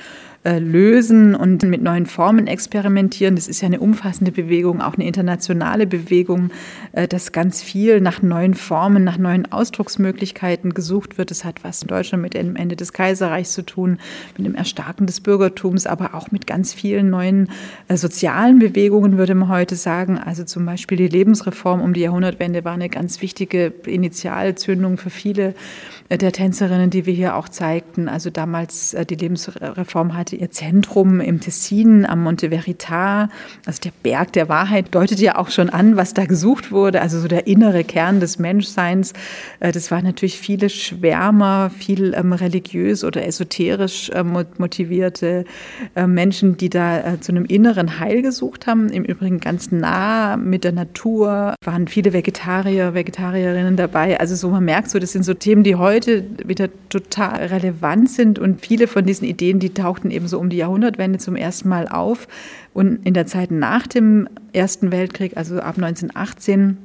[0.48, 3.34] äh, lösen und mit neuen Formen experimentieren.
[3.34, 6.50] Das ist ja eine umfassende Bewegung, auch eine internationale Bewegung,
[6.92, 11.30] äh, dass ganz viel nach neuen Formen, nach neuen Ausdrucksmöglichkeiten gesucht wird.
[11.30, 13.98] Das hat was in Deutschland mit dem Ende des Kaiserreichs zu tun,
[14.38, 17.50] mit dem Erstarken des Bürgertums, aber auch mit ganz vielen neuen
[17.88, 20.16] äh, sozialen Bewegungen, würde man heute sagen.
[20.16, 25.54] Also zum Beispiel die Lebensreform um die Jahrhundertwende war eine ganz wichtige Initialzündung für viele
[26.10, 28.08] der Tänzerinnen, die wir hier auch zeigten.
[28.08, 33.30] Also damals die Lebensreform hat hatte ihr Zentrum im Tessin am Monte Verita.
[33.64, 37.00] Also der Berg der Wahrheit deutet ja auch schon an, was da gesucht wurde.
[37.00, 39.14] Also so der innere Kern des Menschseins.
[39.60, 45.46] Äh, das waren natürlich viele Schwärmer, viel ähm, religiös oder esoterisch äh, motivierte
[45.94, 48.90] äh, Menschen, die da zu einem inneren Heil gesucht haben.
[48.90, 54.20] Im Übrigen ganz nah mit der Natur waren viele Vegetarier, Vegetarierinnen dabei.
[54.20, 58.38] Also so man merkt so, das sind so Themen, die heute wieder total relevant sind
[58.38, 61.88] und viele von diesen Ideen, die tauchten eben so um die Jahrhundertwende zum ersten Mal
[61.88, 62.28] auf.
[62.74, 66.78] Und in der Zeit nach dem Ersten Weltkrieg, also ab 1918,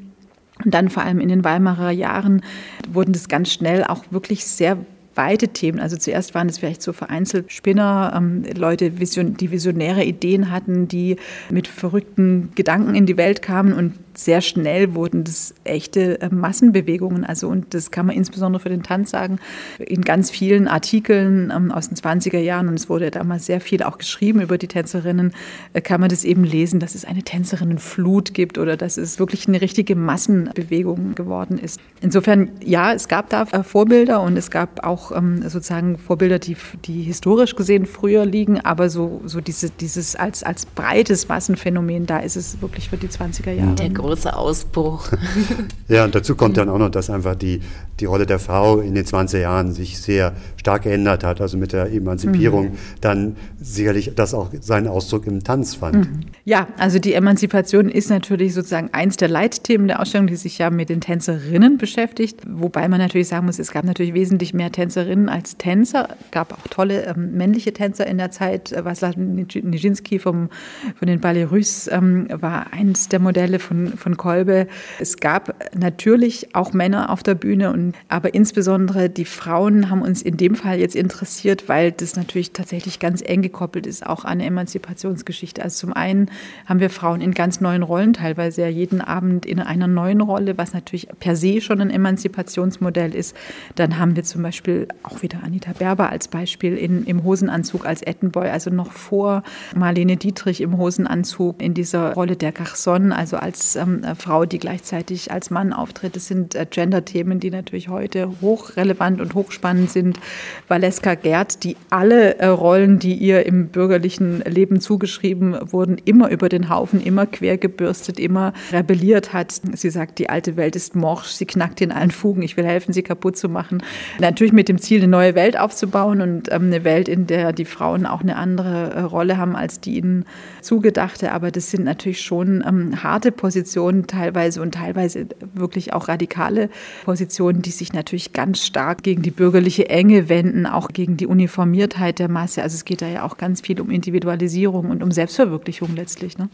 [0.63, 2.41] und dann vor allem in den Weimarer Jahren
[2.87, 4.77] wurden das ganz schnell auch wirklich sehr
[5.15, 5.79] weite Themen.
[5.79, 10.87] Also zuerst waren es vielleicht so vereinzelt Spinner, ähm, Leute, Vision, die visionäre Ideen hatten,
[10.87, 11.17] die
[11.49, 17.23] mit verrückten Gedanken in die Welt kamen und sehr schnell wurden das echte äh, Massenbewegungen.
[17.23, 19.39] Also, und das kann man insbesondere für den Tanz sagen,
[19.79, 23.83] in ganz vielen Artikeln ähm, aus den 20er Jahren, und es wurde damals sehr viel
[23.83, 25.33] auch geschrieben über die Tänzerinnen,
[25.73, 29.47] äh, kann man das eben lesen, dass es eine Tänzerinnenflut gibt oder dass es wirklich
[29.47, 31.79] eine richtige Massenbewegung geworden ist.
[32.01, 36.57] Insofern, ja, es gab da äh, Vorbilder und es gab auch ähm, sozusagen Vorbilder, die,
[36.85, 42.19] die historisch gesehen früher liegen, aber so, so diese, dieses als, als breites Massenphänomen, da
[42.19, 43.75] ist es wirklich für die 20er Jahre.
[43.75, 45.07] Der große Ausbruch.
[45.87, 47.61] ja, und dazu kommt dann auch noch, dass einfach die,
[47.99, 51.73] die Rolle der Frau in den 20er Jahren sich sehr stark geändert hat, also mit
[51.73, 52.77] der Emanzipierung mhm.
[53.01, 55.95] dann sicherlich das auch seinen Ausdruck im Tanz fand.
[55.95, 56.19] Mhm.
[56.43, 60.69] Ja, also die Emanzipation ist natürlich sozusagen eins der Leitthemen der Ausstellung, die sich ja
[60.69, 65.29] mit den Tänzerinnen beschäftigt, wobei man natürlich sagen muss, es gab natürlich wesentlich mehr Tänzerinnen
[65.29, 68.73] als Tänzer, gab auch tolle ähm, männliche Tänzer in der Zeit.
[68.83, 70.49] Vaslav Nijinsky vom,
[70.95, 74.67] von den Ballet Russe ähm, war eines der Modelle von von, Kolbe.
[74.99, 80.21] Es gab natürlich auch Männer auf der Bühne, und, aber insbesondere die Frauen haben uns
[80.21, 84.39] in dem Fall jetzt interessiert, weil das natürlich tatsächlich ganz eng gekoppelt ist, auch an
[84.39, 85.63] Emanzipationsgeschichte.
[85.63, 86.29] Also zum einen
[86.65, 90.57] haben wir Frauen in ganz neuen Rollen, teilweise ja jeden Abend in einer neuen Rolle,
[90.57, 93.35] was natürlich per se schon ein Emanzipationsmodell ist.
[93.75, 98.01] Dann haben wir zum Beispiel auch wieder Anita Berber als Beispiel in, im Hosenanzug als
[98.01, 99.43] Ettenboy, also noch vor
[99.75, 105.31] Marlene Dietrich im Hosenanzug in dieser Rolle der Garçon, also als ähm, Frau, die gleichzeitig
[105.31, 106.15] als Mann auftritt.
[106.15, 110.19] Das sind äh, Gender-Themen, die natürlich heute hochrelevant und hochspannend sind.
[110.67, 116.49] Valeska Gerd, die alle äh, Rollen, die ihr im bürgerlichen Leben zugeschrieben wurden, immer über
[116.49, 119.53] den Haufen, immer quergebürstet, immer rebelliert hat.
[119.73, 122.93] Sie sagt, die alte Welt ist morsch, sie knackt in allen Fugen, ich will helfen,
[122.93, 123.83] sie kaputt zu machen.
[124.19, 127.65] Natürlich mit dem Ziel, eine neue Welt aufzubauen und ähm, eine Welt, in der die
[127.65, 130.25] Frauen auch eine andere äh, Rolle haben als die ihnen
[130.61, 131.31] zugedachte.
[131.31, 136.69] Aber das sind natürlich schon ähm, harte Positionen Positionen teilweise und teilweise wirklich auch radikale
[137.05, 142.19] Positionen, die sich natürlich ganz stark gegen die bürgerliche Enge wenden, auch gegen die Uniformiertheit
[142.19, 142.61] der Masse.
[142.61, 146.37] Also es geht da ja auch ganz viel um Individualisierung und um Selbstverwirklichung letztlich.
[146.37, 146.49] Ne?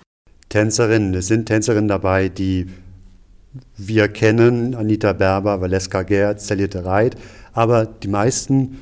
[0.47, 2.67] Tänzerinnen, es sind Tänzerinnen dabei, die
[3.77, 7.17] wir kennen, Anita Berber, Valeska Gerd, Celite Reit,
[7.53, 8.77] aber die meisten,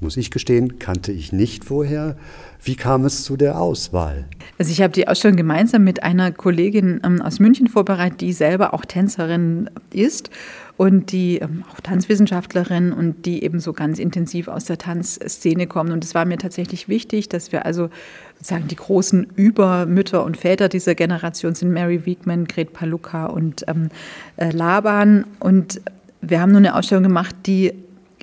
[0.00, 2.16] muss ich gestehen, kannte ich nicht vorher.
[2.62, 4.24] Wie kam es zu der Auswahl?
[4.58, 8.74] Also ich habe die Ausstellung gemeinsam mit einer Kollegin ähm, aus München vorbereitet, die selber
[8.74, 10.30] auch Tänzerin ist
[10.76, 15.92] und die ähm, auch Tanzwissenschaftlerin und die eben so ganz intensiv aus der Tanzszene kommen.
[15.92, 17.90] Und es war mir tatsächlich wichtig, dass wir also
[18.38, 23.88] sozusagen die großen Übermütter und Väter dieser Generation sind Mary Wiegman, Gret Paluka und ähm,
[24.36, 25.24] äh, Laban.
[25.40, 25.80] Und
[26.20, 27.72] wir haben nun eine Ausstellung gemacht, die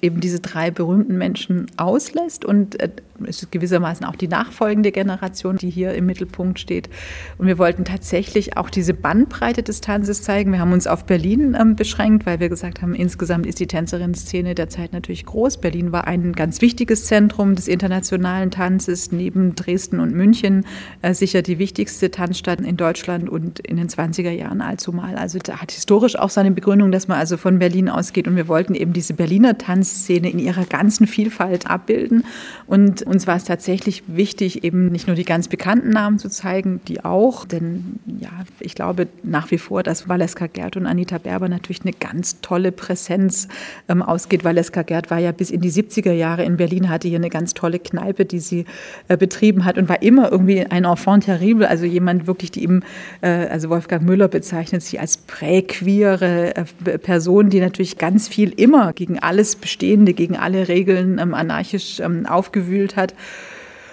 [0.01, 2.89] eben diese drei berühmten Menschen auslässt und äh,
[3.25, 6.89] ist gewissermaßen auch die nachfolgende Generation, die hier im Mittelpunkt steht.
[7.37, 10.51] Und wir wollten tatsächlich auch diese Bandbreite des Tanzes zeigen.
[10.51, 14.55] Wir haben uns auf Berlin ähm, beschränkt, weil wir gesagt haben, insgesamt ist die Tänzerinnen-Szene
[14.55, 15.57] derzeit natürlich groß.
[15.57, 20.65] Berlin war ein ganz wichtiges Zentrum des internationalen Tanzes, neben Dresden und München
[21.01, 25.15] äh, sicher die wichtigste Tanzstadt in Deutschland und in den 20er Jahren allzumal.
[25.15, 28.47] Also da hat historisch auch seine Begründung, dass man also von Berlin ausgeht und wir
[28.47, 32.23] wollten eben diese Berliner Tanzszene in ihrer ganzen Vielfalt abbilden
[32.67, 36.81] und uns war es tatsächlich wichtig, eben nicht nur die ganz bekannten Namen zu zeigen,
[36.87, 41.49] die auch, denn ja, ich glaube nach wie vor, dass Valeska Gerd und Anita Berber
[41.49, 43.47] natürlich eine ganz tolle Präsenz
[43.87, 44.43] ähm, ausgeht.
[44.43, 47.53] Valeska Gerd war ja bis in die 70er Jahre in Berlin, hatte hier eine ganz
[47.53, 48.65] tolle Kneipe, die sie
[49.07, 52.81] äh, betrieben hat und war immer irgendwie ein Enfant terrible, also jemand wirklich, die eben,
[53.21, 58.93] äh, also Wolfgang Müller bezeichnet sie als präqueere äh, Person, die natürlich ganz viel immer
[58.93, 63.13] gegen alles Bestehende, gegen alle Regeln ähm, anarchisch ähm, aufgewühlt hat.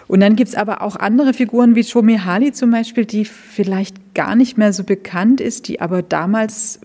[0.09, 4.35] Und dann gibt es aber auch andere Figuren wie Hali zum Beispiel, die vielleicht gar
[4.35, 6.81] nicht mehr so bekannt ist, die aber damals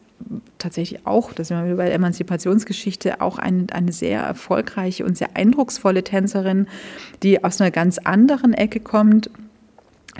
[0.60, 5.30] tatsächlich auch, das sind wir bei der Emanzipationsgeschichte, auch eine, eine sehr erfolgreiche und sehr
[5.36, 6.68] eindrucksvolle Tänzerin,
[7.24, 9.30] die aus einer ganz anderen Ecke kommt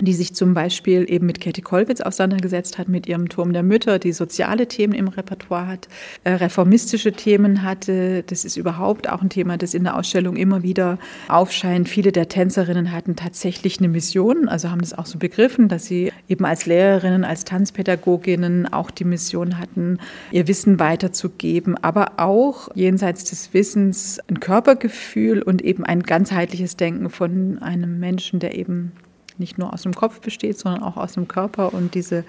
[0.00, 3.98] die sich zum Beispiel eben mit Katie Kollwitz auseinandergesetzt hat, mit ihrem Turm der Mütter,
[3.98, 5.88] die soziale Themen im Repertoire hat,
[6.24, 8.22] äh, reformistische Themen hatte.
[8.26, 11.88] Das ist überhaupt auch ein Thema, das in der Ausstellung immer wieder aufscheint.
[11.88, 16.12] Viele der Tänzerinnen hatten tatsächlich eine Mission, also haben das auch so begriffen, dass sie
[16.28, 19.98] eben als Lehrerinnen, als Tanzpädagoginnen auch die Mission hatten,
[20.30, 27.08] ihr Wissen weiterzugeben, aber auch jenseits des Wissens ein Körpergefühl und eben ein ganzheitliches Denken
[27.08, 28.92] von einem Menschen, der eben
[29.38, 31.74] nicht nur aus dem Kopf besteht, sondern auch aus dem Körper.
[31.74, 32.24] Und diese,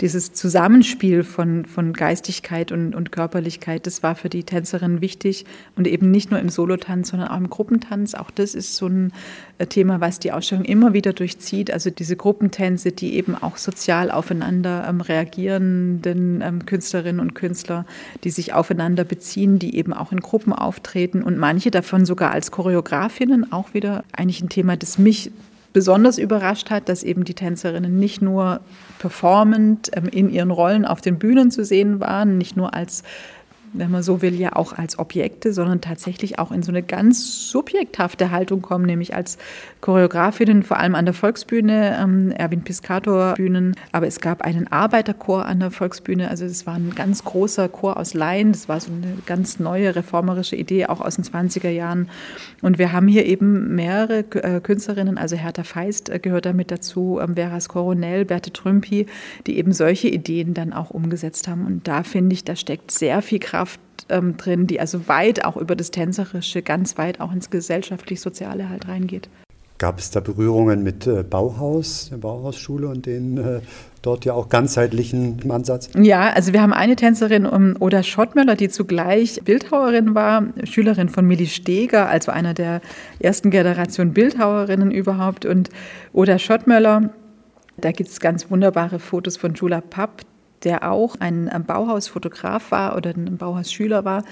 [0.00, 5.44] dieses Zusammenspiel von, von Geistigkeit und, und Körperlichkeit, das war für die Tänzerin wichtig.
[5.76, 8.14] Und eben nicht nur im Solotanz, sondern auch im Gruppentanz.
[8.14, 9.12] Auch das ist so ein
[9.58, 11.70] äh, Thema, was die Ausstellung immer wieder durchzieht.
[11.70, 17.86] Also diese Gruppentänze, die eben auch sozial aufeinander ähm, reagierenden ähm, Künstlerinnen und Künstler,
[18.24, 22.50] die sich aufeinander beziehen, die eben auch in Gruppen auftreten und manche davon sogar als
[22.50, 25.30] Choreografinnen auch wieder eigentlich ein Thema, das mich
[25.72, 28.60] besonders überrascht hat, dass eben die Tänzerinnen nicht nur
[28.98, 33.02] performend ähm, in ihren Rollen auf den Bühnen zu sehen waren, nicht nur als
[33.72, 37.50] wenn man so will, ja auch als Objekte, sondern tatsächlich auch in so eine ganz
[37.50, 39.38] subjekthafte Haltung kommen, nämlich als
[39.80, 45.46] Choreografinnen, vor allem an der Volksbühne, ähm, Erwin Piscator Bühnen, aber es gab einen Arbeiterchor
[45.46, 48.90] an der Volksbühne, also es war ein ganz großer Chor aus Laien, das war so
[48.90, 52.08] eine ganz neue reformerische Idee, auch aus den 20er Jahren.
[52.62, 57.20] Und wir haben hier eben mehrere äh, Künstlerinnen, also Hertha Feist äh, gehört damit dazu,
[57.22, 59.06] ähm, Veras Coronel, Berthe Trümpi,
[59.46, 61.66] die eben solche Ideen dann auch umgesetzt haben.
[61.66, 63.59] Und da finde ich, da steckt sehr viel Kraft Kraft
[64.10, 68.88] ähm, drin, die also weit auch über das Tänzerische, ganz weit auch ins gesellschaftlich-soziale halt
[68.88, 69.28] reingeht.
[69.78, 73.60] Gab es da Berührungen mit äh, Bauhaus, der Bauhausschule und den äh,
[74.02, 75.88] dort ja auch ganzheitlichen Ansatz?
[75.98, 81.26] Ja, also wir haben eine Tänzerin, um, Oda Schottmöller, die zugleich Bildhauerin war, Schülerin von
[81.26, 82.82] Milli Steger, also einer der
[83.20, 85.46] ersten Generation Bildhauerinnen überhaupt.
[85.46, 85.70] Und
[86.12, 87.08] Oda Schottmöller,
[87.78, 90.26] da gibt es ganz wunderbare Fotos von Jula Papp,
[90.64, 94.24] der auch ein Bauhausfotograf war oder ein Bauhausschüler war.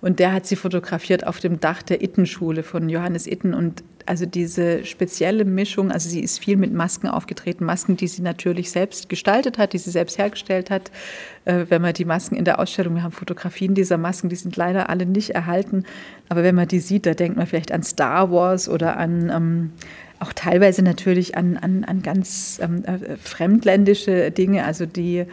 [0.00, 3.54] Und der hat sie fotografiert auf dem Dach der Ittenschule von Johannes Itten.
[3.54, 8.20] Und also diese spezielle Mischung, also sie ist viel mit Masken aufgetreten, Masken, die sie
[8.20, 10.90] natürlich selbst gestaltet hat, die sie selbst hergestellt hat.
[11.46, 14.56] Äh, wenn man die Masken in der Ausstellung, wir haben Fotografien dieser Masken, die sind
[14.56, 15.84] leider alle nicht erhalten.
[16.28, 19.72] Aber wenn man die sieht, da denkt man vielleicht an Star Wars oder an ähm,
[20.20, 25.24] auch teilweise natürlich an, an, an ganz ähm, äh, fremdländische Dinge, also die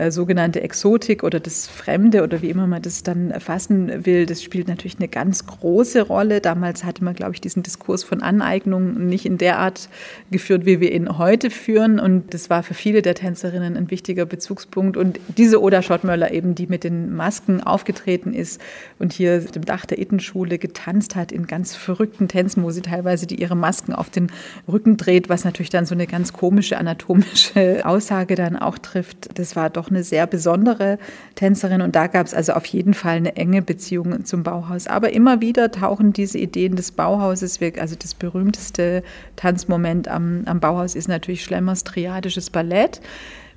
[0.00, 4.42] äh, sogenannte Exotik oder das Fremde oder wie immer man das dann fassen will, das
[4.42, 6.40] spielt natürlich eine ganz große Rolle.
[6.40, 9.90] Damals hatte man, glaube ich, diesen Diskurs von Aneignung nicht in der Art
[10.30, 12.00] geführt, wie wir ihn heute führen.
[12.00, 14.96] Und das war für viele der Tänzerinnen ein wichtiger Bezugspunkt.
[14.96, 18.58] Und diese Oda Schottmöller eben, die mit den Masken aufgetreten ist
[18.98, 22.80] und hier auf dem Dach der Ittenschule getanzt hat in ganz verrückten Tänzen, wo sie
[22.80, 24.32] teilweise die ihre Masken auf den
[24.66, 29.38] Rücken dreht, was natürlich dann so eine ganz komische anatomische Aussage dann auch trifft.
[29.38, 30.98] Das war doch eine sehr besondere
[31.34, 34.86] Tänzerin und da gab es also auf jeden Fall eine enge Beziehung zum Bauhaus.
[34.86, 39.02] Aber immer wieder tauchen diese Ideen des Bauhauses, also das berühmteste
[39.36, 43.00] Tanzmoment am, am Bauhaus ist natürlich Schlemmers triadisches Ballett.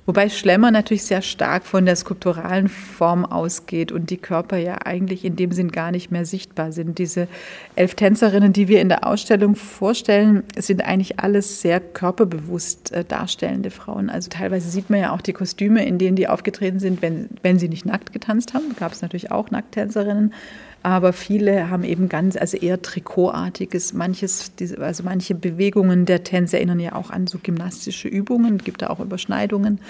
[0.06, 5.24] Wobei Schlemmer natürlich sehr stark von der skulpturalen Form ausgeht und die Körper ja eigentlich
[5.24, 6.98] in dem Sinn gar nicht mehr sichtbar sind.
[6.98, 7.26] Diese
[7.74, 13.70] elf Tänzerinnen, die wir in der Ausstellung vorstellen, sind eigentlich alles sehr körperbewusst äh, darstellende
[13.70, 14.10] Frauen.
[14.10, 17.58] Also teilweise sieht man ja auch die Kostüme, in denen die aufgetreten sind, wenn, wenn
[17.58, 18.76] sie nicht nackt getanzt haben.
[18.78, 20.34] Gab es natürlich auch Nackttänzerinnen.
[20.84, 26.78] Aber viele haben eben ganz, also eher trikotartiges, manches, also manche Bewegungen der Tänze erinnern
[26.78, 29.80] ja auch an so gymnastische Übungen, gibt da auch Überschneidungen.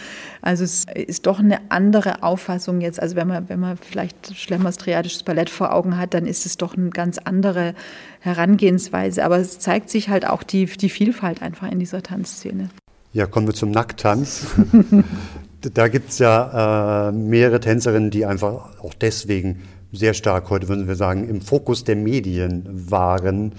[0.41, 4.77] Also es ist doch eine andere Auffassung jetzt, also wenn man, wenn man vielleicht Schlemmers
[4.77, 7.75] triadisches Ballett vor Augen hat, dann ist es doch eine ganz andere
[8.21, 12.69] Herangehensweise, aber es zeigt sich halt auch die, die Vielfalt einfach in dieser Tanzszene.
[13.13, 14.47] Ja, kommen wir zum Nacktanz.
[15.61, 19.63] da gibt es ja äh, mehrere Tänzerinnen, die einfach auch deswegen
[19.95, 23.53] sehr stark, heute würden wir sagen, im Fokus der Medien waren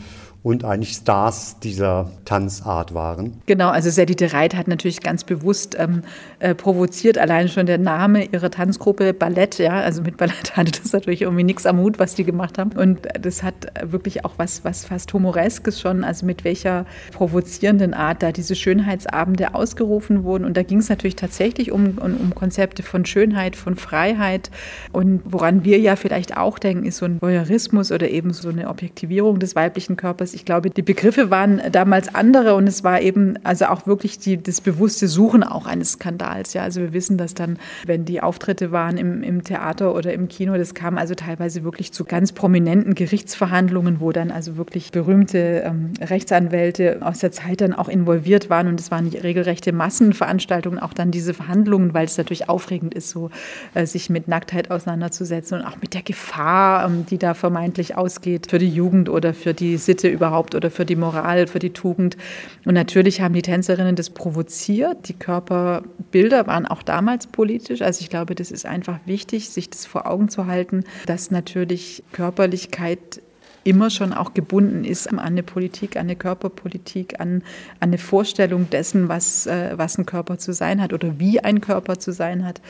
[0.46, 3.41] und eigentlich Stars dieser Tanzart waren.
[3.48, 6.04] Genau, also Sedite Reit hat natürlich ganz bewusst ähm,
[6.38, 10.93] äh, provoziert, allein schon der Name ihrer Tanzgruppe Ballett, ja, also mit Ballett hatte das
[10.93, 12.74] natürlich irgendwie nichts am Hut, was die gemacht haben.
[12.74, 18.22] Und das hat wirklich auch was, was fast Humoreskes schon, also mit welcher provozierenden Art
[18.22, 20.46] da diese Schönheitsabende ausgerufen wurden.
[20.46, 24.52] Und da ging es natürlich tatsächlich um, um, um Konzepte von Schönheit, von Freiheit.
[24.91, 28.70] Und woran wir ja vielleicht auch denken, ist so ein Voyeurismus oder eben so eine
[28.70, 33.36] Objektivierung des weiblichen Körpers ich glaube, die Begriffe waren damals andere und es war eben
[33.44, 36.54] also auch wirklich die, das bewusste Suchen auch eines Skandals.
[36.54, 40.28] Ja, also wir wissen, dass dann, wenn die Auftritte waren im, im Theater oder im
[40.28, 45.64] Kino, das kam also teilweise wirklich zu ganz prominenten Gerichtsverhandlungen, wo dann also wirklich berühmte
[45.66, 50.94] ähm, Rechtsanwälte aus der Zeit dann auch involviert waren und es waren regelrechte Massenveranstaltungen, auch
[50.94, 53.30] dann diese Verhandlungen, weil es natürlich aufregend ist, so
[53.74, 58.48] äh, sich mit Nacktheit auseinanderzusetzen und auch mit der Gefahr, ähm, die da vermeintlich ausgeht
[58.50, 61.72] für die Jugend oder für die Sitte über überhaupt oder für die Moral, für die
[61.72, 62.18] Tugend.
[62.66, 65.08] Und natürlich haben die Tänzerinnen das provoziert.
[65.08, 67.82] Die Körperbilder waren auch damals politisch.
[67.82, 72.04] Also ich glaube, das ist einfach wichtig, sich das vor Augen zu halten, dass natürlich
[72.12, 73.22] Körperlichkeit
[73.66, 77.41] immer schon auch gebunden ist an eine Politik, an eine Körperpolitik, an,
[77.80, 81.61] an eine Vorstellung dessen, was, äh, was ein Körper zu sein hat oder wie ein
[81.61, 82.61] Körper zu sein hat.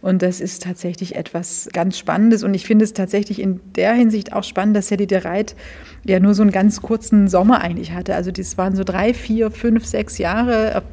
[0.00, 2.44] Und das ist tatsächlich etwas ganz Spannendes.
[2.44, 5.56] Und ich finde es tatsächlich in der Hinsicht auch spannend, dass Sadie de Reit
[6.04, 8.14] ja nur so einen ganz kurzen Sommer eigentlich hatte.
[8.14, 10.84] Also das waren so drei, vier, fünf, sechs Jahre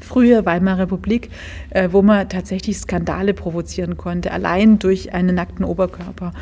[0.00, 1.30] frühe Weimarer Republik,
[1.70, 6.32] äh, wo man tatsächlich Skandale provozieren konnte, allein durch einen nackten Oberkörper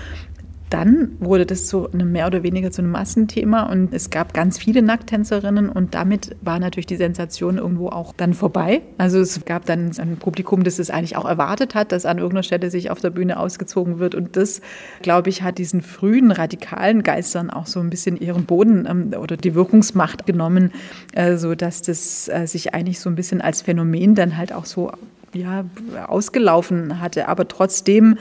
[0.70, 4.58] dann wurde das zu einem mehr oder weniger zu einem Massenthema und es gab ganz
[4.58, 8.82] viele Nacktänzerinnen und damit war natürlich die Sensation irgendwo auch dann vorbei.
[8.98, 12.42] Also es gab dann ein Publikum, das es eigentlich auch erwartet hat, dass an irgendeiner
[12.42, 14.60] Stelle sich auf der Bühne ausgezogen wird und das,
[15.02, 19.36] glaube ich, hat diesen frühen radikalen Geistern auch so ein bisschen ihren Boden ähm, oder
[19.36, 20.72] die Wirkungsmacht genommen,
[21.12, 24.64] äh, so dass das äh, sich eigentlich so ein bisschen als Phänomen dann halt auch
[24.64, 24.90] so
[25.32, 25.64] ja,
[26.06, 27.28] ausgelaufen hatte.
[27.28, 28.18] Aber trotzdem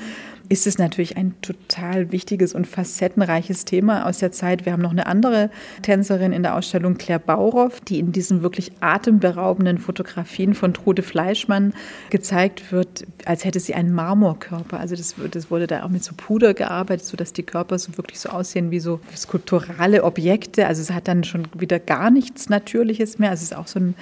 [0.49, 4.65] ist es natürlich ein total wichtiges und facettenreiches Thema aus der Zeit.
[4.65, 5.49] Wir haben noch eine andere
[5.81, 11.73] Tänzerin in der Ausstellung, Claire Bauroff, die in diesen wirklich atemberaubenden Fotografien von Trude Fleischmann
[12.09, 14.79] gezeigt wird, als hätte sie einen Marmorkörper.
[14.79, 18.19] Also das, das wurde da auch mit so Puder gearbeitet, sodass die Körper so wirklich
[18.19, 20.67] so aussehen wie so skulpturale Objekte.
[20.67, 23.31] Also es hat dann schon wieder gar nichts Natürliches mehr.
[23.31, 23.95] Also es ist auch so ein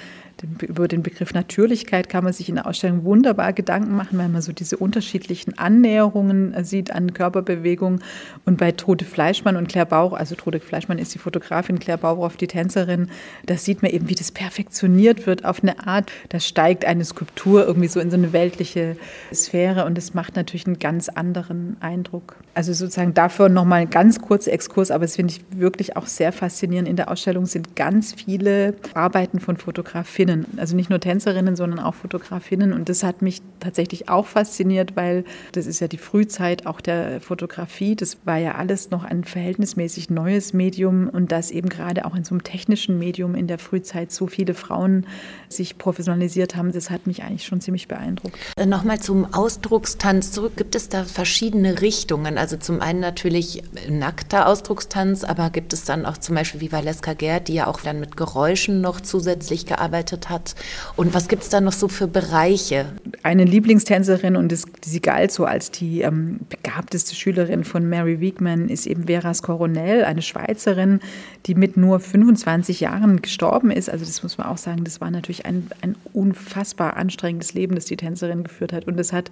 [0.62, 4.42] über den Begriff Natürlichkeit kann man sich in der Ausstellung wunderbar Gedanken machen, weil man
[4.42, 8.04] so diese unterschiedlichen Annäherungen äh, sieht an Körperbewegungen.
[8.46, 12.38] Und bei Trude Fleischmann und Claire Bauch, also Trude Fleischmann ist die Fotografin, Claire Bauroff
[12.38, 13.10] die Tänzerin,
[13.46, 16.12] da sieht man eben, wie das perfektioniert wird auf eine Art.
[16.30, 18.98] Da steigt eine Skulptur irgendwie so in so eine weltliche
[19.34, 22.36] Sphäre und das macht natürlich einen ganz anderen Eindruck.
[22.54, 26.32] Also sozusagen dafür nochmal ein ganz kurzer Exkurs, aber es finde ich wirklich auch sehr
[26.32, 26.88] faszinierend.
[26.88, 31.80] In der Ausstellung sind ganz viele Arbeiten von Fotografinnen Fotografinnen, also nicht nur Tänzerinnen, sondern
[31.80, 32.74] auch Fotografinnen.
[32.74, 37.22] Und das hat mich tatsächlich auch fasziniert, weil das ist ja die Frühzeit auch der
[37.22, 37.96] Fotografie.
[37.96, 42.24] Das war ja alles noch ein verhältnismäßig neues Medium und dass eben gerade auch in
[42.24, 45.06] so einem technischen Medium in der Frühzeit so viele Frauen
[45.50, 48.38] sich professionalisiert haben, das hat mich eigentlich schon ziemlich beeindruckt.
[48.58, 50.54] Äh, nochmal zum Ausdruckstanz zurück.
[50.58, 52.38] Gibt es da verschiedene Richtungen?
[52.38, 57.14] Also zum einen natürlich nackter Ausdruckstanz, aber gibt es dann auch zum Beispiel wie Valeska
[57.14, 60.56] Gerd, die ja auch dann mit Geräuschen noch zusätzlich gearbeitet gearbeitet hat.
[60.96, 62.86] Und was gibt es da noch so für Bereiche?
[63.24, 68.70] Eine Lieblingstänzerin und das, sie galt so als die ähm, begabteste Schülerin von Mary Wiegman
[68.70, 71.00] ist eben Vera Coronel, eine Schweizerin,
[71.46, 73.90] die mit nur 25 Jahren gestorben ist.
[73.90, 77.86] Also das muss man auch sagen, das war natürlich ein, ein unfassbar anstrengendes Leben, das
[77.86, 78.86] die Tänzerin geführt hat.
[78.86, 79.32] Und es hat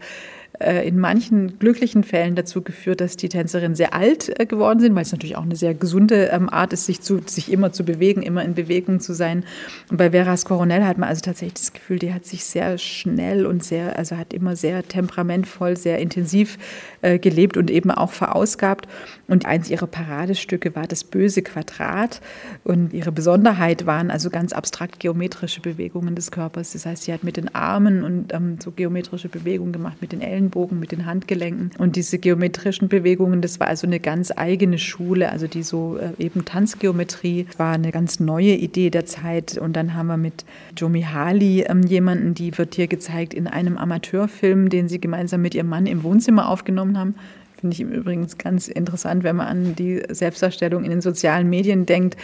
[0.60, 4.96] äh, in manchen glücklichen Fällen dazu geführt, dass die Tänzerinnen sehr alt äh, geworden sind,
[4.96, 7.84] weil es natürlich auch eine sehr gesunde ähm, Art ist, sich, zu, sich immer zu
[7.84, 9.46] bewegen, immer in Bewegung zu sein.
[9.90, 12.78] Und bei Vera Coronel Cornell hat man also tatsächlich das Gefühl, die hat sich sehr
[12.78, 16.58] schnell und sehr, also hat immer sehr temperamentvoll, sehr intensiv
[17.02, 18.88] äh, gelebt und eben auch verausgabt.
[19.28, 22.22] Und eins ihrer Paradestücke war das böse Quadrat.
[22.64, 26.74] Und ihre Besonderheit waren also ganz abstrakt geometrische Bewegungen des Körpers.
[26.74, 30.22] Das heißt, sie hat mit den Armen und ähm, so geometrische Bewegungen gemacht, mit den
[30.22, 31.72] Ellenbogen, mit den Handgelenken.
[31.78, 36.24] Und diese geometrischen Bewegungen, das war also eine ganz eigene Schule, also die so äh,
[36.24, 39.58] eben Tanzgeometrie war eine ganz neue Idee der Zeit.
[39.58, 40.44] Und dann haben wir mit
[40.76, 45.56] Jomi Hali ähm, jemanden, die wird hier gezeigt in einem Amateurfilm, den sie gemeinsam mit
[45.56, 47.16] ihrem Mann im Wohnzimmer aufgenommen haben.
[47.62, 52.18] Finde ich übrigens ganz interessant, wenn man an die Selbstdarstellung in den sozialen Medien denkt.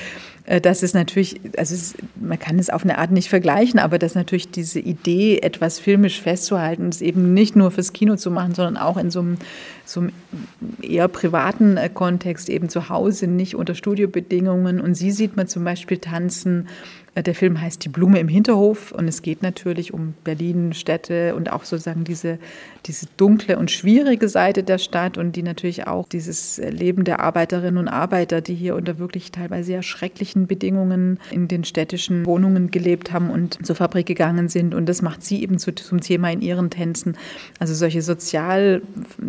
[0.47, 3.99] Äh, dass es natürlich, also es, man kann es auf eine Art nicht vergleichen, aber
[3.99, 8.55] dass natürlich diese Idee, etwas filmisch festzuhalten, es eben nicht nur fürs Kino zu machen,
[8.55, 9.37] sondern auch in so einem,
[9.85, 10.11] so einem
[10.81, 14.79] eher privaten äh, Kontext, eben zu Hause, nicht unter Studiobedingungen.
[14.79, 16.69] Und sie sieht man zum Beispiel tanzen
[17.21, 21.51] der Film heißt Die Blume im Hinterhof und es geht natürlich um Berlin, Städte und
[21.51, 22.39] auch sozusagen diese,
[22.85, 27.77] diese dunkle und schwierige Seite der Stadt und die natürlich auch dieses Leben der Arbeiterinnen
[27.77, 33.11] und Arbeiter, die hier unter wirklich teilweise sehr schrecklichen Bedingungen in den städtischen Wohnungen gelebt
[33.11, 34.73] haben und zur Fabrik gegangen sind.
[34.73, 37.17] Und das macht sie eben zu, zum Thema in ihren Tänzen.
[37.59, 38.81] Also solche sozial,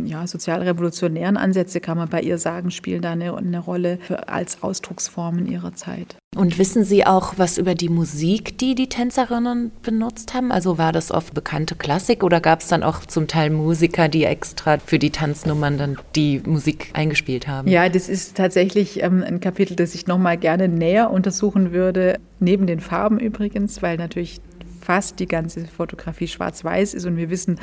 [0.04, 5.46] ja, sozialrevolutionären Ansätze kann man bei ihr sagen, spielen da eine, eine Rolle als Ausdrucksformen
[5.46, 6.16] ihrer Zeit.
[6.36, 10.52] Und wissen Sie auch was über die Musik, die die Tänzerinnen benutzt haben?
[10.52, 14.24] Also war das oft bekannte Klassik oder gab es dann auch zum Teil Musiker, die
[14.24, 17.66] extra für die Tanznummern dann die Musik eingespielt haben?
[17.66, 22.68] Ja, das ist tatsächlich ähm, ein Kapitel, das ich nochmal gerne näher untersuchen würde, neben
[22.68, 24.40] den Farben übrigens, weil natürlich
[24.80, 27.04] fast die ganze Fotografie schwarz-weiß ist.
[27.04, 27.58] Und wir wissen,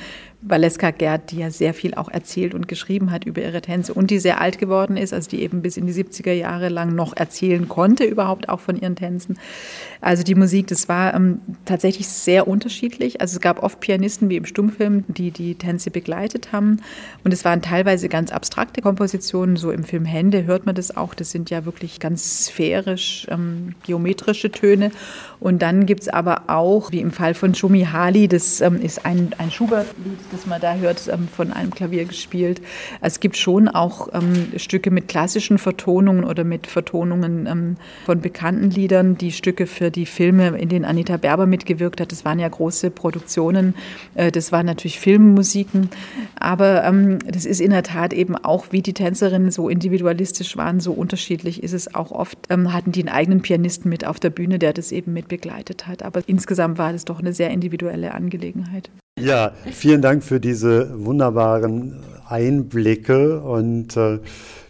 [0.47, 4.11] Valeska Gerd, die ja sehr viel auch erzählt und geschrieben hat über ihre Tänze und
[4.11, 7.15] die sehr alt geworden ist, also die eben bis in die 70er Jahre lang noch
[7.17, 9.39] erzählen konnte, überhaupt auch von ihren Tänzen.
[10.01, 13.21] Also die Musik, das war ähm, tatsächlich sehr unterschiedlich.
[13.21, 16.81] Also es gab oft Pianisten wie im Stummfilm, die die Tänze begleitet haben.
[17.23, 19.55] Und es waren teilweise ganz abstrakte Kompositionen.
[19.55, 21.15] So im Film Hände hört man das auch.
[21.15, 24.91] Das sind ja wirklich ganz sphärisch, ähm, geometrische Töne.
[25.39, 29.05] Und dann gibt es aber auch, wie im Fall von Shumi Hali, das ähm, ist
[29.05, 32.61] ein, ein Schubert-Lied, das man da hört, ähm, von einem Klavier gespielt.
[33.01, 38.69] Es gibt schon auch ähm, Stücke mit klassischen Vertonungen oder mit Vertonungen ähm, von bekannten
[38.69, 42.11] Liedern, die Stücke für die Filme, in denen Anita Berber mitgewirkt hat.
[42.11, 43.75] Das waren ja große Produktionen.
[44.15, 45.89] Äh, das waren natürlich Filmmusiken.
[46.37, 50.79] Aber ähm, das ist in der Tat eben auch, wie die Tänzerinnen so individualistisch waren,
[50.79, 52.37] so unterschiedlich ist es auch oft.
[52.49, 55.87] Ähm, hatten die einen eigenen Pianisten mit auf der Bühne, der das eben mit begleitet
[55.87, 56.03] hat.
[56.03, 58.89] Aber insgesamt war das doch eine sehr individuelle Angelegenheit.
[59.17, 64.19] Ja, vielen Dank für diese wunderbaren Einblicke und äh,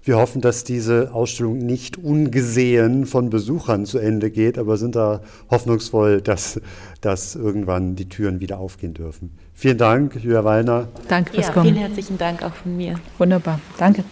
[0.04, 5.22] wir hoffen, dass diese Ausstellung nicht ungesehen von Besuchern zu Ende geht, aber sind da
[5.50, 6.62] hoffnungsvoll, dass,
[7.02, 9.36] dass irgendwann die Türen wieder aufgehen dürfen.
[9.56, 10.90] Vielen Dank, Julia Wallner.
[11.08, 11.66] Danke fürs ja, Kommen.
[11.66, 13.00] Vielen herzlichen Dank auch von mir.
[13.18, 14.04] Wunderbar, danke.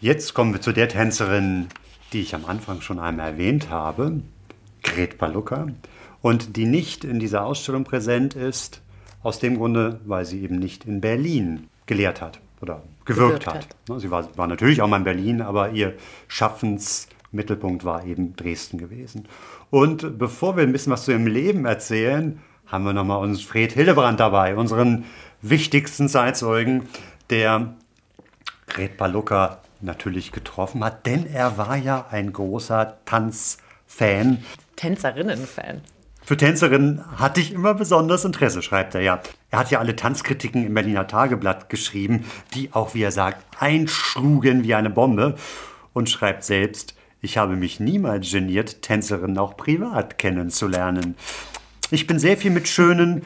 [0.00, 1.66] Jetzt kommen wir zu der Tänzerin,
[2.14, 4.22] die ich am Anfang schon einmal erwähnt habe,
[4.82, 5.66] Gret Palucka,
[6.26, 8.82] und die nicht in dieser Ausstellung präsent ist,
[9.22, 13.54] aus dem Grunde, weil sie eben nicht in Berlin gelehrt hat oder gewirkt, gewirkt hat.
[13.54, 13.76] hat.
[13.88, 15.94] Ne, sie war, war natürlich auch mal in Berlin, aber ihr
[16.26, 19.28] Schaffensmittelpunkt war eben Dresden gewesen.
[19.70, 23.74] Und bevor wir ein bisschen was zu ihrem Leben erzählen, haben wir nochmal uns Fred
[23.74, 25.04] Hillebrand dabei, unseren
[25.42, 26.88] wichtigsten Zeitzeugen,
[27.30, 27.76] der
[28.66, 34.42] Gret Palucka natürlich getroffen hat, denn er war ja ein großer Tanzfan.
[34.74, 35.82] Tänzerinnen-Fan.
[36.26, 39.20] Für Tänzerinnen hatte ich immer besonders Interesse, schreibt er ja.
[39.52, 44.64] Er hat ja alle Tanzkritiken im Berliner Tageblatt geschrieben, die auch, wie er sagt, einschlugen
[44.64, 45.36] wie eine Bombe.
[45.92, 51.14] Und schreibt selbst, ich habe mich niemals geniert, Tänzerinnen auch privat kennenzulernen.
[51.92, 53.22] Ich bin sehr viel mit schönen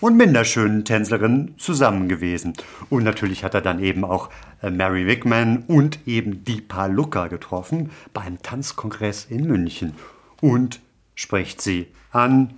[0.00, 2.52] und minder schönen Tänzerinnen zusammen gewesen.
[2.88, 4.30] Und natürlich hat er dann eben auch
[4.62, 9.96] äh, Mary Wickman und eben Deepa Luca getroffen beim Tanzkongress in München.
[10.40, 10.78] Und
[11.16, 12.54] spricht sie an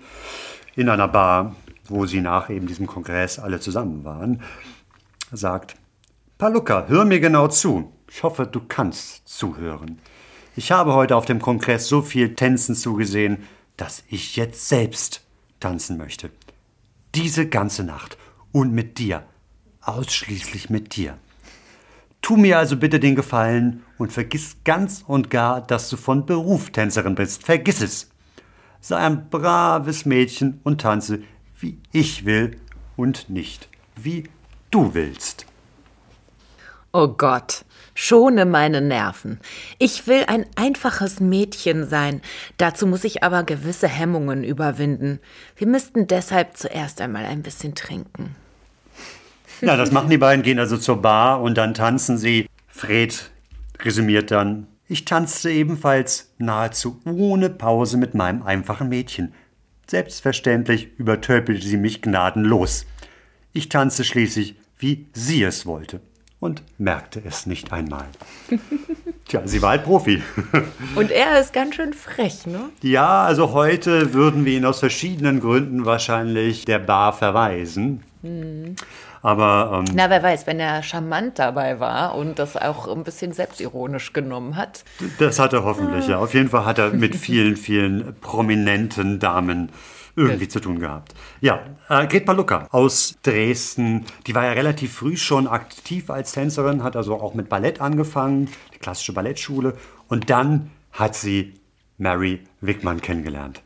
[0.75, 1.57] in einer Bar,
[1.89, 4.43] wo sie nach eben diesem Kongress alle zusammen waren,
[5.33, 5.77] sagt,
[6.39, 7.93] Paluca, hör mir genau zu.
[8.09, 9.99] Ich hoffe, du kannst zuhören.
[10.55, 13.39] Ich habe heute auf dem Kongress so viel Tänzen zugesehen,
[13.77, 15.23] dass ich jetzt selbst
[15.61, 16.31] tanzen möchte.
[17.15, 18.17] Diese ganze Nacht
[18.53, 19.25] und mit dir,
[19.83, 21.19] ausschließlich mit dir.
[22.23, 26.71] Tu mir also bitte den Gefallen und vergiss ganz und gar, dass du von Beruf
[26.71, 27.45] Tänzerin bist.
[27.45, 28.11] Vergiss es
[28.87, 31.19] sei ein braves Mädchen und tanze,
[31.59, 32.57] wie ich will
[32.97, 34.29] und nicht wie
[34.71, 35.45] du willst.
[36.93, 37.65] Oh Gott,
[37.95, 39.41] schone meine Nerven.
[39.79, 42.23] Ich will ein einfaches Mädchen sein.
[42.59, 45.19] Dazu muss ich aber gewisse Hemmungen überwinden.
[45.57, 48.37] Wir müssten deshalb zuerst einmal ein bisschen trinken.
[49.63, 52.47] Ja, das machen die beiden, gehen also zur Bar und dann tanzen sie.
[52.69, 53.31] Fred
[53.81, 59.35] resümiert dann, ich tanzte ebenfalls nahezu ohne Pause mit meinem einfachen Mädchen.
[59.89, 62.87] Selbstverständlich übertöpelte sie mich gnadenlos.
[63.53, 66.01] Ich tanzte schließlich, wie sie es wollte
[66.41, 68.07] und merkte es nicht einmal.
[69.29, 70.23] Tja, sie war halt Profi.
[70.95, 72.69] Und er ist ganz schön frech, ne?
[72.81, 78.05] Ja, also heute würden wir ihn aus verschiedenen Gründen wahrscheinlich der Bar verweisen.
[78.23, 78.77] Mhm.
[79.27, 79.83] Aber.
[79.85, 84.13] Ähm, Na, wer weiß, wenn er charmant dabei war und das auch ein bisschen selbstironisch
[84.13, 84.85] genommen hat.
[85.19, 86.19] Das hat er hoffentlich, ja.
[86.19, 89.73] Auf jeden Fall hat er mit vielen, vielen prominenten Damen
[90.15, 91.13] irgendwie zu tun gehabt.
[91.41, 96.85] Ja, äh, Gret Palucka aus Dresden, die war ja relativ früh schon aktiv als Tänzerin,
[96.85, 99.75] hat also auch mit Ballett angefangen, die klassische Ballettschule.
[100.07, 101.55] Und dann hat sie
[101.99, 103.61] Mary Wickmann kennengelernt.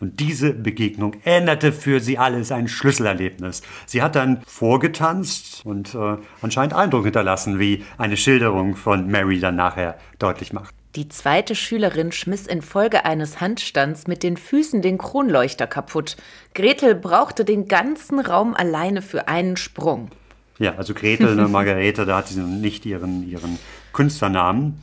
[0.00, 3.62] Und diese Begegnung änderte für sie alles ein Schlüsselerlebnis.
[3.86, 9.56] Sie hat dann vorgetanzt und äh, anscheinend Eindruck hinterlassen, wie eine Schilderung von Mary dann
[9.56, 10.74] nachher deutlich macht.
[10.96, 16.16] Die zweite Schülerin schmiss infolge eines Handstands mit den Füßen den Kronleuchter kaputt.
[16.54, 20.10] Gretel brauchte den ganzen Raum alleine für einen Sprung.
[20.58, 23.58] Ja, also Gretel, ne, Margarete, da hat sie nicht ihren, ihren
[23.92, 24.80] Künstlernamen.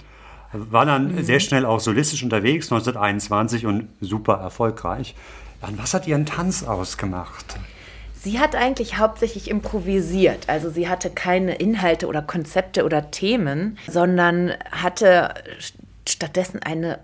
[0.53, 1.23] War dann mhm.
[1.23, 5.15] sehr schnell auch solistisch unterwegs, 1921 und super erfolgreich.
[5.61, 7.57] An was hat ihren Tanz ausgemacht?
[8.13, 10.47] Sie hat eigentlich hauptsächlich improvisiert.
[10.47, 15.33] Also sie hatte keine Inhalte oder Konzepte oder Themen, sondern hatte
[16.07, 16.99] stattdessen eine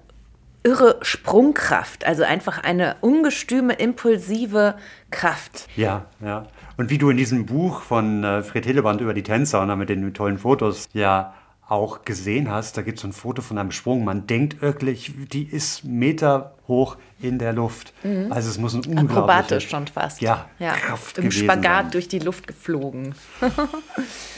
[0.64, 4.76] irre Sprungkraft, also einfach eine ungestüme, impulsive
[5.10, 5.68] Kraft.
[5.76, 6.48] Ja, ja.
[6.78, 9.90] Und wie du in diesem Buch von äh, Fred Hilleband über die Tänzer und mit
[9.90, 11.34] den tollen Fotos ja
[11.70, 14.04] auch gesehen hast, da gibt es so ein Foto von einem Sprung.
[14.04, 17.94] Man denkt wirklich, die ist Meter hoch in der Luft.
[18.04, 18.32] Mhm.
[18.32, 19.18] Also es muss ein unglaublicher...
[19.18, 20.22] Akrobatisch schon fast.
[20.22, 20.74] Ja, ja.
[20.74, 21.92] Kraft Im Spagat sein.
[21.92, 23.14] durch die Luft geflogen.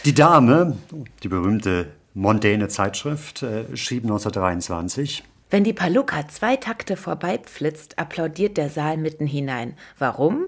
[0.05, 0.77] die Dame,
[1.23, 5.23] die berühmte mondäne Zeitschrift, äh, schrieb 1923.
[5.51, 9.73] Wenn die Palucca zwei Takte vorbeipflitzt, applaudiert der Saal mitten hinein.
[9.99, 10.45] Warum?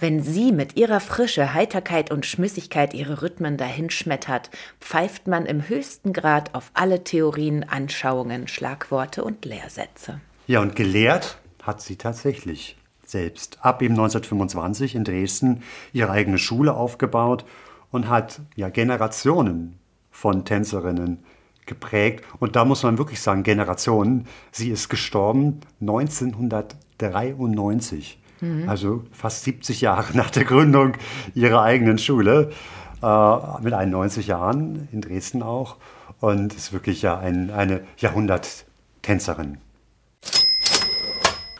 [0.00, 4.50] Wenn sie mit ihrer Frische, Heiterkeit und Schmissigkeit ihre Rhythmen dahinschmettert,
[4.80, 10.22] pfeift man im höchsten Grad auf alle Theorien, Anschauungen, Schlagworte und Lehrsätze.
[10.46, 13.58] Ja, und gelehrt hat sie tatsächlich selbst.
[13.60, 17.44] Ab eben 1925 in Dresden ihre eigene Schule aufgebaut
[17.90, 19.78] und hat ja Generationen
[20.10, 21.18] von Tänzerinnen
[21.66, 22.24] geprägt.
[22.38, 24.26] Und da muss man wirklich sagen, Generationen.
[24.52, 28.18] Sie ist gestorben 1993.
[28.40, 28.68] Mhm.
[28.68, 30.92] Also fast 70 Jahre nach der Gründung
[31.34, 32.50] ihrer eigenen Schule.
[33.02, 35.76] Äh, mit 91 Jahren in Dresden auch.
[36.20, 39.58] Und ist wirklich ja ein, eine Jahrhunderttänzerin.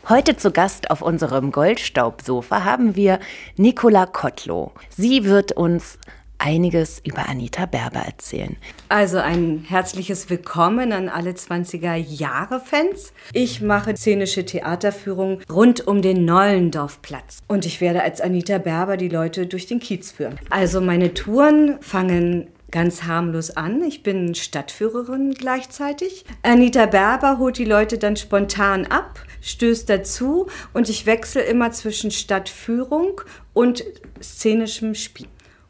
[0.09, 3.19] Heute zu Gast auf unserem Goldstaubsofa haben wir
[3.57, 4.71] Nicola Kotlow.
[4.89, 5.99] Sie wird uns
[6.39, 8.57] einiges über Anita Berber erzählen.
[8.89, 13.13] Also ein herzliches Willkommen an alle 20er Jahre Fans.
[13.33, 19.09] Ich mache szenische Theaterführung rund um den Nollendorfplatz und ich werde als Anita Berber die
[19.09, 20.39] Leute durch den Kiez führen.
[20.51, 23.83] Also meine Touren fangen ganz harmlos an.
[23.83, 26.25] Ich bin Stadtführerin gleichzeitig.
[26.43, 32.11] Anita Berber holt die Leute dann spontan ab, stößt dazu und ich wechsle immer zwischen
[32.11, 33.21] Stadtführung
[33.53, 33.85] und
[34.21, 35.29] szenischem Spiel.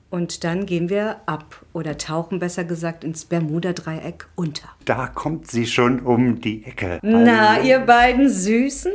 [0.09, 4.69] Und dann gehen wir ab oder tauchen besser gesagt ins Bermuda-Dreieck unter.
[4.85, 7.01] Da kommt sie schon um die Ecke.
[7.03, 7.67] Na, Hallo.
[7.67, 8.93] ihr beiden Süßen?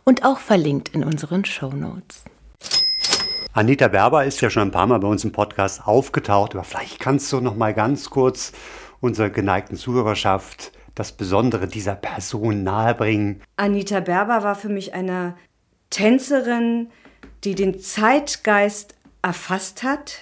[0.04, 2.22] Und auch verlinkt in unseren Show Notes.
[3.52, 7.00] Anita Berber ist ja schon ein paar Mal bei uns im Podcast aufgetaucht, aber vielleicht
[7.00, 8.52] kannst du noch mal ganz kurz
[9.00, 13.42] unserer geneigten Zuhörerschaft das Besondere dieser Person nahebringen.
[13.56, 15.36] Anita Berber war für mich eine
[15.88, 16.90] Tänzerin,
[17.44, 20.18] die den Zeitgeist erfasst hat,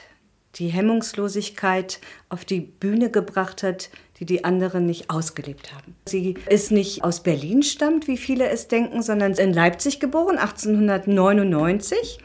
[0.55, 5.95] die Hemmungslosigkeit auf die Bühne gebracht hat, die die anderen nicht ausgelebt haben.
[6.07, 12.19] Sie ist nicht aus Berlin stammt, wie viele es denken, sondern in Leipzig geboren, 1899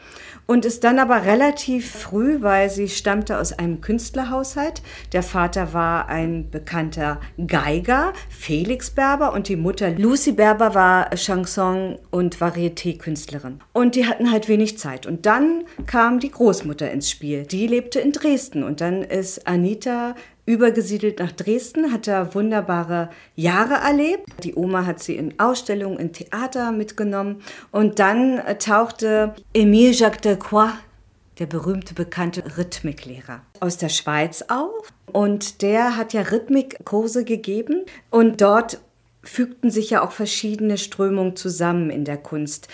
[0.46, 4.82] und ist dann aber relativ früh, weil sie stammte aus einem Künstlerhaushalt.
[5.12, 11.98] Der Vater war ein bekannter Geiger, Felix Berber, und die Mutter Lucy Berber war Chanson-
[12.10, 13.60] und Varieté-Künstlerin.
[13.72, 15.06] Und die hatten halt wenig Zeit.
[15.06, 17.44] Und dann kam die Großmutter ins Spiel.
[17.44, 20.14] Die lebte in Dresden und dann ist Anita
[20.46, 24.24] übergesiedelt nach Dresden, hat da wunderbare Jahre erlebt.
[24.42, 27.42] Die Oma hat sie in Ausstellungen, in Theater mitgenommen.
[27.70, 30.72] Und dann äh, tauchte Emile Jacques Delcroix,
[31.38, 34.92] der berühmte, bekannte Rhythmiklehrer, aus der Schweiz auf.
[35.10, 37.84] Und der hat ja Rhythmikkurse gegeben.
[38.10, 38.80] Und dort
[39.22, 42.68] fügten sich ja auch verschiedene Strömungen zusammen in der Kunst.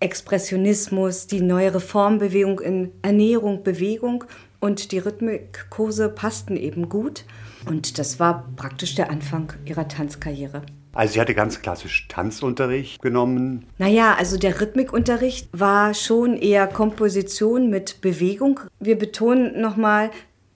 [0.00, 4.24] Expressionismus, die neue Reformbewegung in Ernährung, Bewegung
[4.60, 7.24] und die Rhythmikkurse passten eben gut.
[7.66, 10.62] Und das war praktisch der Anfang ihrer Tanzkarriere.
[10.92, 13.66] Also sie hatte ganz klassisch Tanzunterricht genommen.
[13.78, 18.60] Naja, also der Rhythmikunterricht war schon eher Komposition mit Bewegung.
[18.80, 20.10] Wir betonen nochmal,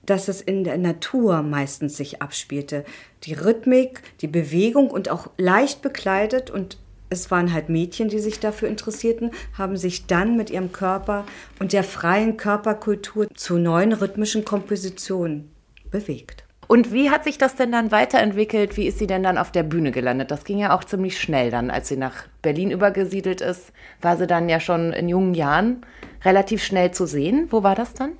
[0.04, 2.84] dass es in der Natur meistens sich abspielte.
[3.24, 6.78] Die Rhythmik, die Bewegung und auch leicht bekleidet und
[7.12, 11.24] es waren halt Mädchen, die sich dafür interessierten, haben sich dann mit ihrem Körper
[11.60, 15.52] und der freien Körperkultur zu neuen rhythmischen Kompositionen
[15.90, 16.44] bewegt.
[16.68, 18.78] Und wie hat sich das denn dann weiterentwickelt?
[18.78, 20.30] Wie ist sie denn dann auf der Bühne gelandet?
[20.30, 24.26] Das ging ja auch ziemlich schnell dann, als sie nach Berlin übergesiedelt ist, war sie
[24.26, 25.84] dann ja schon in jungen Jahren
[26.24, 27.48] relativ schnell zu sehen.
[27.50, 28.12] Wo war das dann?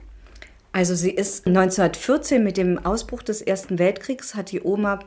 [0.72, 5.00] Also sie ist 1914 mit dem Ausbruch des Ersten Weltkriegs hat die Oma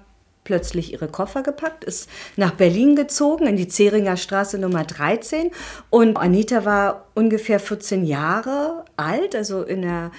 [0.46, 5.52] plötzlich ihre Koffer gepackt, ist nach Berlin gezogen, in die Zeringer Straße Nummer 13.
[5.90, 10.12] Und Anita war ungefähr 14 Jahre alt, also in der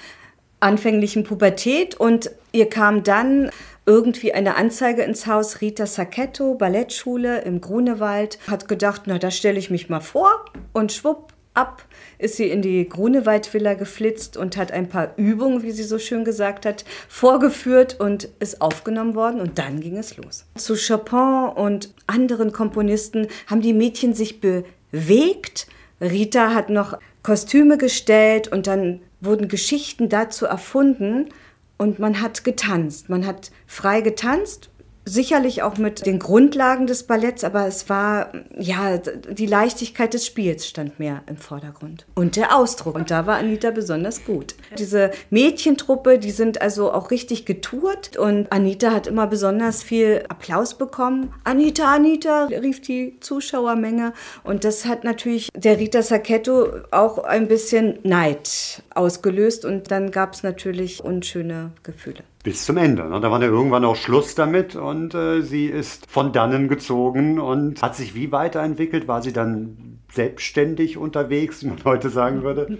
[0.59, 1.95] anfänglichen Pubertät.
[1.95, 3.49] Und ihr kam dann
[3.87, 9.57] irgendwie eine Anzeige ins Haus, Rita Sacchetto, Ballettschule im Grunewald, hat gedacht, na, da stelle
[9.57, 11.83] ich mich mal vor und schwupp, ab
[12.19, 16.23] ist sie in die Grunewaldvilla geflitzt und hat ein paar Übungen, wie sie so schön
[16.23, 20.45] gesagt hat, vorgeführt und ist aufgenommen worden und dann ging es los.
[20.55, 25.67] Zu Chopin und anderen Komponisten haben die Mädchen sich bewegt.
[25.99, 31.29] Rita hat noch Kostüme gestellt und dann wurden Geschichten dazu erfunden
[31.77, 33.09] und man hat getanzt.
[33.09, 34.69] Man hat frei getanzt
[35.07, 40.67] sicherlich auch mit den Grundlagen des Balletts, aber es war, ja, die Leichtigkeit des Spiels
[40.67, 42.05] stand mehr im Vordergrund.
[42.15, 42.95] Und der Ausdruck.
[42.95, 44.55] Und da war Anita besonders gut.
[44.77, 50.77] Diese Mädchentruppe, die sind also auch richtig getourt und Anita hat immer besonders viel Applaus
[50.77, 51.33] bekommen.
[51.43, 54.13] Anita, Anita, rief die Zuschauermenge.
[54.43, 60.33] Und das hat natürlich der Rita Sacchetto auch ein bisschen Neid ausgelöst und dann gab
[60.33, 63.03] es natürlich unschöne Gefühle bis zum Ende.
[63.09, 63.19] Ne?
[63.19, 67.81] Da war ja irgendwann auch Schluss damit und äh, sie ist von dannen gezogen und
[67.81, 69.05] hat sich wie weiterentwickelt?
[69.05, 72.77] War sie dann selbstständig unterwegs, wie man heute sagen würde?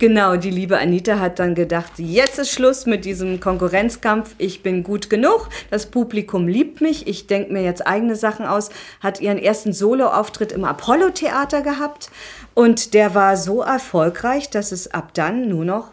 [0.00, 4.82] Genau, die liebe Anita hat dann gedacht, jetzt ist Schluss mit diesem Konkurrenzkampf, ich bin
[4.82, 9.38] gut genug, das Publikum liebt mich, ich denke mir jetzt eigene Sachen aus, hat ihren
[9.38, 12.10] ersten Soloauftritt im Apollo-Theater gehabt
[12.54, 15.90] und der war so erfolgreich, dass es ab dann nur noch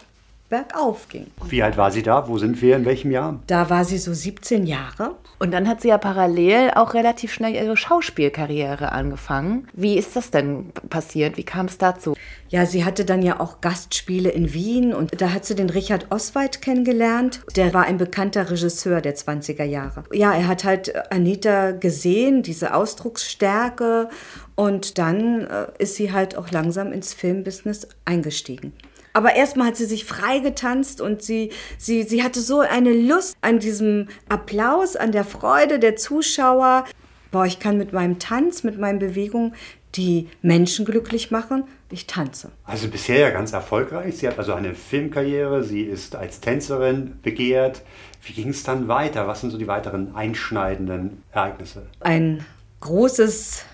[0.51, 1.27] bergauf ging.
[1.47, 2.27] Wie alt war sie da?
[2.27, 2.75] Wo sind wir?
[2.75, 3.39] In welchem Jahr?
[3.47, 5.15] Da war sie so 17 Jahre.
[5.39, 9.67] Und dann hat sie ja parallel auch relativ schnell ihre Schauspielkarriere angefangen.
[9.73, 11.37] Wie ist das denn passiert?
[11.37, 12.15] Wie kam es dazu?
[12.49, 16.07] Ja, sie hatte dann ja auch Gastspiele in Wien und da hat sie den Richard
[16.11, 17.41] Oswald kennengelernt.
[17.55, 20.03] Der war ein bekannter Regisseur der 20er Jahre.
[20.11, 24.09] Ja, er hat halt Anita gesehen, diese Ausdrucksstärke
[24.55, 28.73] und dann äh, ist sie halt auch langsam ins Filmbusiness eingestiegen.
[29.13, 33.35] Aber erstmal hat sie sich frei getanzt und sie, sie, sie hatte so eine Lust
[33.41, 36.85] an diesem Applaus, an der Freude der Zuschauer.
[37.31, 39.53] Boah, ich kann mit meinem Tanz, mit meinen Bewegungen
[39.95, 41.65] die Menschen glücklich machen.
[41.89, 42.51] Ich tanze.
[42.63, 44.17] Also bisher ja ganz erfolgreich.
[44.17, 47.81] Sie hat also eine Filmkarriere, sie ist als Tänzerin begehrt.
[48.23, 49.27] Wie ging es dann weiter?
[49.27, 51.87] Was sind so die weiteren einschneidenden Ereignisse?
[51.99, 52.45] Ein
[52.79, 53.65] großes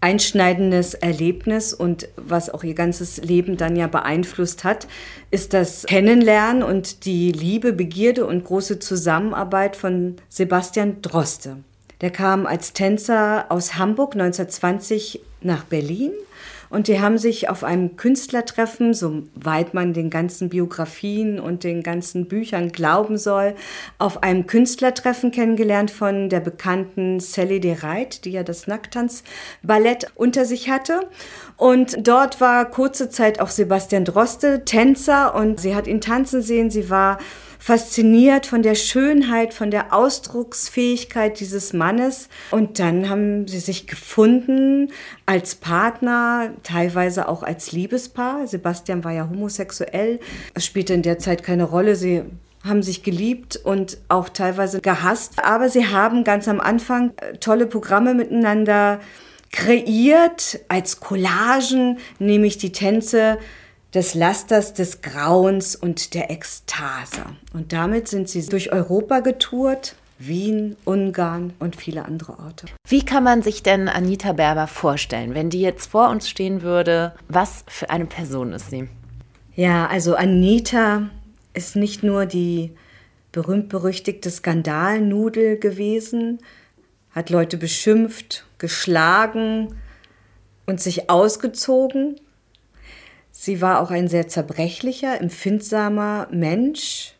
[0.00, 4.86] einschneidendes Erlebnis und was auch ihr ganzes Leben dann ja beeinflusst hat,
[5.30, 11.56] ist das Kennenlernen und die Liebe, Begierde und große Zusammenarbeit von Sebastian Droste.
[12.00, 16.12] Der kam als Tänzer aus Hamburg 1920 nach Berlin
[16.70, 22.28] Und die haben sich auf einem Künstlertreffen, soweit man den ganzen Biografien und den ganzen
[22.28, 23.54] Büchern glauben soll,
[23.98, 30.44] auf einem Künstlertreffen kennengelernt von der bekannten Sally de Reit, die ja das Nacktanzballett unter
[30.44, 31.00] sich hatte.
[31.56, 36.70] Und dort war kurze Zeit auch Sebastian Droste Tänzer und sie hat ihn tanzen sehen.
[36.70, 37.18] Sie war
[37.58, 42.28] fasziniert von der Schönheit, von der Ausdrucksfähigkeit dieses Mannes.
[42.50, 44.92] Und dann haben sie sich gefunden
[45.26, 48.46] als Partner, teilweise auch als Liebespaar.
[48.46, 50.20] Sebastian war ja homosexuell.
[50.54, 51.96] Es spielte in der Zeit keine Rolle.
[51.96, 52.22] Sie
[52.64, 55.44] haben sich geliebt und auch teilweise gehasst.
[55.44, 59.00] Aber sie haben ganz am Anfang äh, tolle Programme miteinander
[59.50, 63.38] kreiert als Collagen, nämlich die Tänze
[63.94, 67.24] des Lasters, des Grauens und der Ekstase.
[67.54, 72.66] Und damit sind sie durch Europa getourt, Wien, Ungarn und viele andere Orte.
[72.86, 77.14] Wie kann man sich denn Anita Berber vorstellen, wenn die jetzt vor uns stehen würde?
[77.28, 78.88] Was für eine Person ist sie?
[79.54, 81.08] Ja, also Anita
[81.54, 82.72] ist nicht nur die
[83.32, 86.38] berühmt-berüchtigte Skandalnudel gewesen,
[87.12, 89.76] hat Leute beschimpft, geschlagen
[90.66, 92.16] und sich ausgezogen,
[93.40, 97.14] Sie war auch ein sehr zerbrechlicher, empfindsamer Mensch.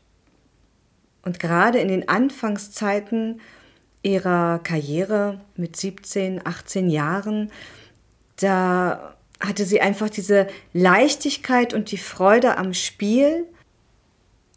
[1.22, 3.40] Und gerade in den Anfangszeiten
[4.02, 7.52] ihrer Karriere mit 17, 18 Jahren,
[8.34, 13.46] da hatte sie einfach diese Leichtigkeit und die Freude am Spiel.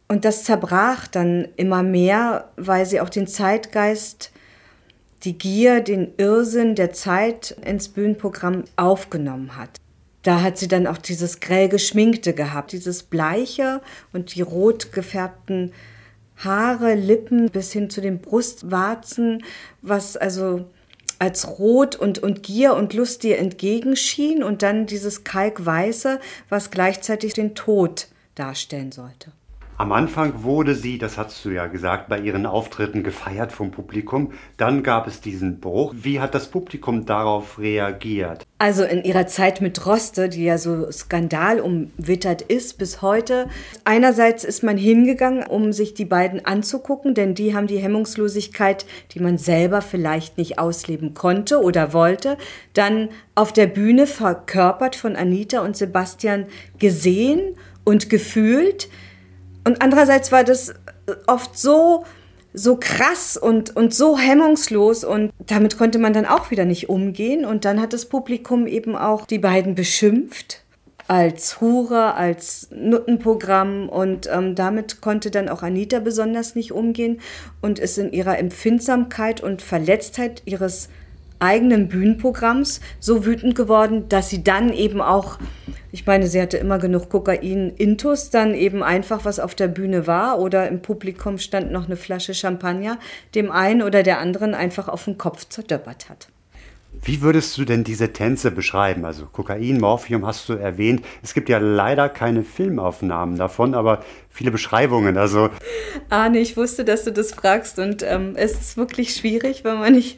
[0.08, 4.32] Und das zerbrach dann immer mehr, weil sie auch den Zeitgeist,
[5.26, 9.81] die Gier, den Irrsinn der Zeit ins Bühnenprogramm aufgenommen hat
[10.24, 13.82] da hat sie dann auch dieses grell geschminkte gehabt, dieses bleiche
[14.14, 15.72] und die rot gefärbten
[16.38, 19.44] Haare, Lippen bis hin zu den Brustwarzen,
[19.82, 20.66] was also
[21.20, 26.20] als Rot und, und Gier und Lust dir entgegenschien und dann dieses Kalkweiße,
[26.50, 29.32] was gleichzeitig den Tod darstellen sollte.
[29.82, 34.32] Am Anfang wurde sie, das hast du ja gesagt, bei ihren Auftritten gefeiert vom Publikum.
[34.56, 35.96] Dann gab es diesen Bruch.
[35.98, 38.46] Wie hat das Publikum darauf reagiert?
[38.60, 43.50] Also in ihrer Zeit mit Roste, die ja so skandalumwittert ist bis heute.
[43.84, 49.20] Einerseits ist man hingegangen, um sich die beiden anzugucken, denn die haben die Hemmungslosigkeit, die
[49.20, 52.38] man selber vielleicht nicht ausleben konnte oder wollte,
[52.76, 56.46] dann auf der Bühne verkörpert von Anita und Sebastian
[56.78, 58.88] gesehen und gefühlt.
[59.64, 60.74] Und andererseits war das
[61.28, 62.06] oft so,
[62.54, 67.46] so krass und, und so hemmungslos und damit konnte man dann auch wieder nicht umgehen.
[67.46, 70.64] Und dann hat das Publikum eben auch die beiden beschimpft
[71.08, 77.20] als Hure, als Nuttenprogramm und ähm, damit konnte dann auch Anita besonders nicht umgehen
[77.60, 80.88] und ist in ihrer Empfindsamkeit und Verletztheit ihres
[81.42, 85.40] eigenen Bühnenprogramms so wütend geworden, dass sie dann eben auch,
[85.92, 90.08] ich meine, sie hatte immer genug Kokain intus, dann eben einfach was auf der Bühne
[90.08, 93.00] war oder im Publikum stand noch eine Flasche Champagner,
[93.36, 96.28] dem einen oder der anderen einfach auf den Kopf zerdöppert hat.
[97.04, 99.06] Wie würdest du denn diese Tänze beschreiben?
[99.06, 101.04] Also Kokain, Morphium hast du erwähnt.
[101.24, 105.18] Es gibt ja leider keine Filmaufnahmen davon, aber viele Beschreibungen.
[105.18, 105.50] Also
[106.10, 109.94] Arne, ich wusste, dass du das fragst und ähm, es ist wirklich schwierig, wenn man
[109.94, 110.18] nicht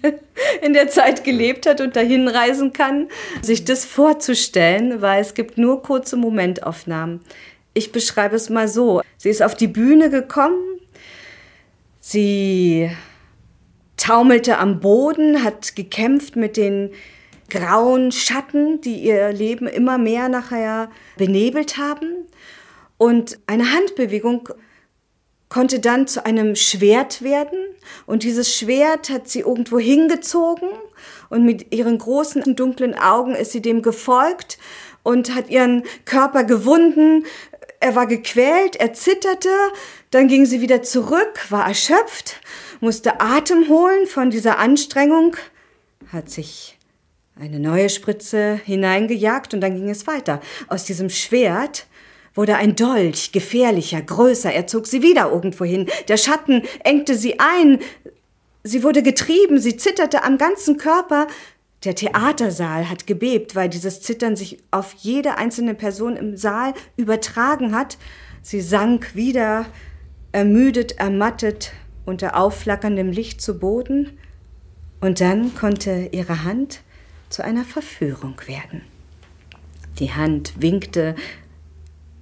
[0.62, 3.08] in der Zeit gelebt hat und dahin reisen kann,
[3.42, 7.22] sich das vorzustellen, weil es gibt nur kurze Momentaufnahmen.
[7.74, 9.02] Ich beschreibe es mal so.
[9.18, 10.60] Sie ist auf die Bühne gekommen.
[12.00, 12.90] Sie
[13.98, 16.92] taumelte am Boden, hat gekämpft mit den
[17.50, 22.28] grauen Schatten, die ihr Leben immer mehr nachher benebelt haben.
[22.98, 24.50] Und eine Handbewegung
[25.54, 27.60] konnte dann zu einem Schwert werden.
[28.06, 30.70] Und dieses Schwert hat sie irgendwo hingezogen.
[31.30, 34.58] Und mit ihren großen dunklen Augen ist sie dem gefolgt
[35.04, 37.26] und hat ihren Körper gewunden.
[37.80, 39.50] Er war gequält, er zitterte.
[40.12, 42.42] Dann ging sie wieder zurück, war erschöpft
[42.84, 45.38] musste Atem holen von dieser Anstrengung,
[46.12, 46.78] hat sich
[47.40, 50.42] eine neue Spritze hineingejagt und dann ging es weiter.
[50.68, 51.88] Aus diesem Schwert
[52.36, 54.52] wurde ein Dolch, gefährlicher, größer.
[54.52, 55.88] Er zog sie wieder irgendwo hin.
[56.08, 57.80] Der Schatten engte sie ein.
[58.64, 61.28] Sie wurde getrieben, sie zitterte am ganzen Körper.
[61.84, 67.76] Der Theatersaal hat gebebt, weil dieses Zittern sich auf jede einzelne Person im Saal übertragen
[67.76, 67.98] hat.
[68.42, 69.66] Sie sank wieder,
[70.32, 71.74] ermüdet, ermattet,
[72.06, 74.18] unter aufflackerndem Licht zu Boden,
[75.04, 76.80] und dann konnte ihre Hand
[77.30, 78.84] zu einer Verführung werden.
[80.00, 81.16] Die Hand winkte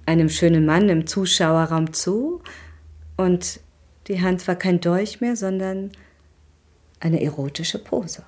[0.06, 2.42] einem schönen Mann im Zuschauerraum zu,
[3.16, 3.60] und
[4.08, 5.92] die Hand war kein Dolch mehr, sondern
[7.00, 8.24] eine erotische Pose.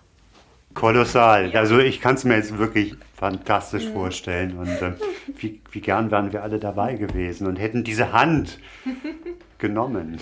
[0.75, 1.53] Kolossal.
[1.57, 2.95] Also ich kann es mir jetzt wirklich
[3.25, 4.59] fantastisch vorstellen.
[4.59, 4.93] Und äh,
[5.39, 8.59] wie, wie gern wären wir alle dabei gewesen und hätten diese Hand
[9.59, 10.19] genommen.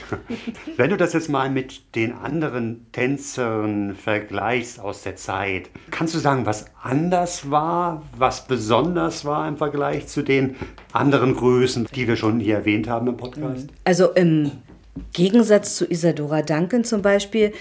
[0.77, 6.21] Wenn du das jetzt mal mit den anderen Tänzern vergleichst aus der Zeit, kannst du
[6.21, 10.55] sagen, was anders war, was besonders war im Vergleich zu den
[10.93, 13.67] anderen Größen, die wir schon hier erwähnt haben im Podcast?
[13.83, 14.53] Also im
[15.13, 17.53] Gegensatz zu Isadora Duncan zum Beispiel,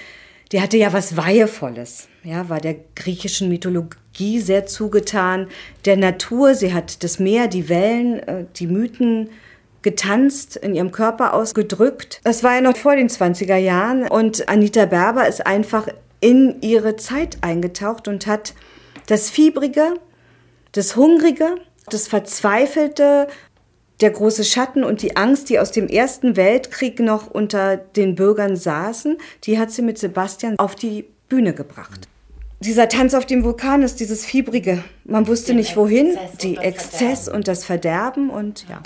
[0.51, 5.47] die hatte ja was Weihevolles, ja, war der griechischen Mythologie sehr zugetan,
[5.85, 9.29] der Natur, sie hat das Meer, die Wellen, äh, die Mythen
[9.81, 12.19] getanzt, in ihrem Körper ausgedrückt.
[12.23, 15.87] Das war ja noch vor den 20er Jahren und Anita Berber ist einfach
[16.19, 18.53] in ihre Zeit eingetaucht und hat
[19.07, 19.95] das Fiebrige,
[20.73, 21.55] das Hungrige,
[21.89, 23.27] das Verzweifelte,
[24.01, 28.55] der große Schatten und die Angst, die aus dem Ersten Weltkrieg noch unter den Bürgern
[28.55, 32.07] saßen, die hat sie mit Sebastian auf die Bühne gebracht.
[32.59, 34.83] Dieser Tanz auf dem Vulkan ist dieses Fiebrige.
[35.03, 38.81] Man wusste nicht wohin, die Exzess und das Verderben und ja.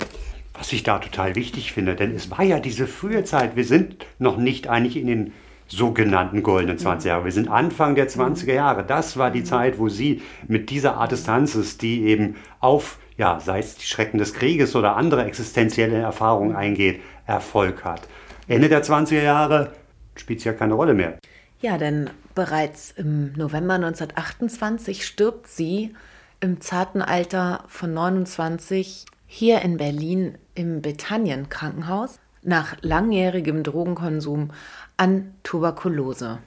[0.54, 3.56] Was ich da total wichtig finde, denn es war ja diese frühe Zeit.
[3.56, 5.32] Wir sind noch nicht eigentlich in den
[5.68, 7.24] sogenannten goldenen 20 Jahre.
[7.24, 8.84] Wir sind Anfang der 20er Jahre.
[8.84, 13.40] Das war die Zeit, wo sie mit dieser Art des Tanzes, die eben auf, ja,
[13.40, 18.02] sei es die Schrecken des Krieges oder andere existenzielle Erfahrungen eingeht, Erfolg hat.
[18.48, 19.72] Ende der 20er Jahre
[20.14, 21.18] spielt es ja keine Rolle mehr.
[21.60, 25.94] Ja, denn bereits im November 1928 stirbt sie
[26.40, 34.50] im zarten Alter von 29 hier in Berlin im Bethanien Krankenhaus nach langjährigem Drogenkonsum
[34.96, 36.38] an Tuberkulose.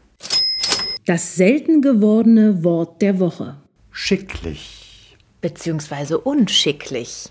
[1.05, 3.57] Das selten gewordene Wort der Woche.
[3.91, 4.78] Schicklich.
[5.41, 7.29] Beziehungsweise unschicklich.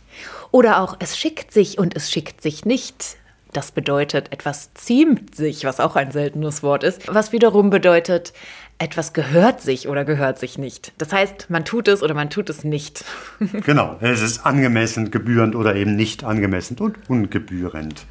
[0.50, 3.16] Oder auch es schickt sich und es schickt sich nicht.
[3.52, 8.32] Das bedeutet, etwas ziemt sich, was auch ein seltenes Wort ist, was wiederum bedeutet,
[8.78, 10.92] etwas gehört sich oder gehört sich nicht.
[10.98, 13.04] Das heißt, man tut es oder man tut es nicht.
[13.64, 18.04] Genau, es ist angemessen, gebührend oder eben nicht angemessen und ungebührend.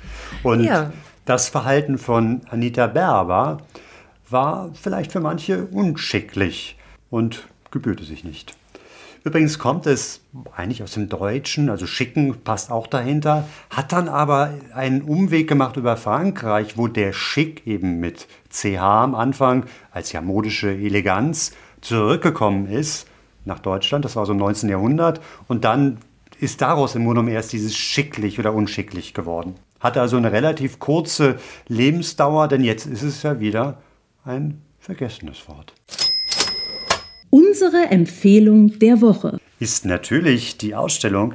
[0.44, 0.92] Und Ja.
[1.26, 3.60] das Verhalten von Anita Berber
[4.30, 6.78] war vielleicht für manche unschicklich
[7.10, 8.57] und gebührte sich nicht.
[9.24, 10.22] Übrigens kommt es
[10.56, 15.78] eigentlich aus dem Deutschen, also schicken passt auch dahinter, hat dann aber einen Umweg gemacht
[15.78, 21.52] über Frankreich, wo der Schick eben mit CH am Anfang als ja modische Eleganz
[21.82, 23.08] zurückgekommen ist
[23.46, 24.70] nach Deutschland, das war so im 19.
[24.70, 25.98] Jahrhundert, und dann
[26.40, 29.56] ist daraus im Grunde erst dieses schicklich oder unschicklich geworden.
[29.80, 31.38] Hatte also eine relativ kurze
[31.68, 33.82] Lebensdauer, denn jetzt ist es ja wieder
[34.24, 35.74] ein vergessenes Wort.
[37.30, 39.40] Unsere Empfehlung der Woche.
[39.60, 41.34] Ist natürlich die Ausstellung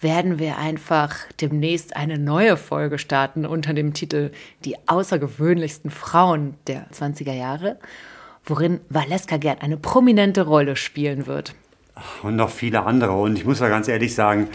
[0.00, 4.30] werden wir einfach demnächst eine neue Folge starten unter dem Titel
[4.64, 7.78] Die außergewöhnlichsten Frauen der 20er Jahre,
[8.44, 11.54] worin Valeska Gerd eine prominente Rolle spielen wird.
[12.22, 13.12] Und noch viele andere.
[13.12, 14.48] Und ich muss ja ganz ehrlich sagen,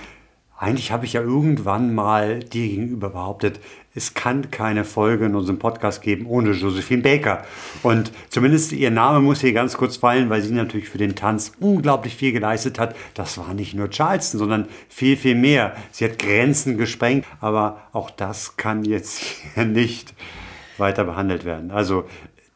[0.58, 3.60] eigentlich habe ich ja irgendwann mal dir gegenüber behauptet,
[3.96, 7.44] es kann keine Folge in unserem Podcast geben ohne Josephine Baker.
[7.84, 11.52] Und zumindest ihr Name muss hier ganz kurz fallen, weil sie natürlich für den Tanz
[11.60, 12.96] unglaublich viel geleistet hat.
[13.14, 15.76] Das war nicht nur Charleston, sondern viel, viel mehr.
[15.92, 20.14] Sie hat Grenzen gesprengt, aber auch das kann jetzt hier nicht
[20.78, 21.72] weiter behandelt werden.
[21.72, 22.06] Also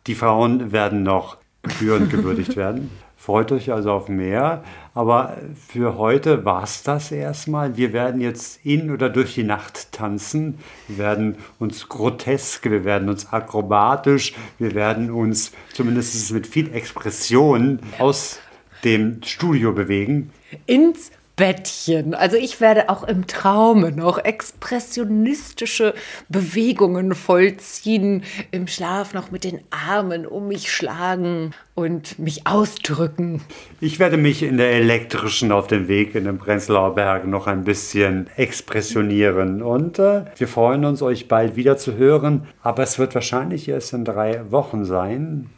[0.08, 2.89] die Frauen werden noch gebührend gewürdigt werden.
[3.28, 4.64] Freut euch also auf mehr.
[4.94, 5.36] Aber
[5.68, 7.76] für heute war es das erstmal.
[7.76, 10.60] Wir werden jetzt in oder durch die Nacht tanzen.
[10.88, 17.80] Wir werden uns grotesk, wir werden uns akrobatisch, wir werden uns zumindest mit viel Expression
[18.00, 18.40] aus
[18.86, 20.32] dem Studio bewegen.
[20.66, 22.16] Ins Bettchen.
[22.16, 25.94] Also ich werde auch im Traume noch expressionistische
[26.30, 33.42] Bewegungen vollziehen, im Schlaf noch mit den Armen um mich schlagen und mich ausdrücken.
[33.80, 37.64] Ich werde mich in der elektrischen auf dem Weg in den Prenzlauer Berg noch ein
[37.64, 43.14] bisschen expressionieren und äh, wir freuen uns, euch bald wieder zu hören, aber es wird
[43.14, 45.52] wahrscheinlich erst in drei Wochen sein.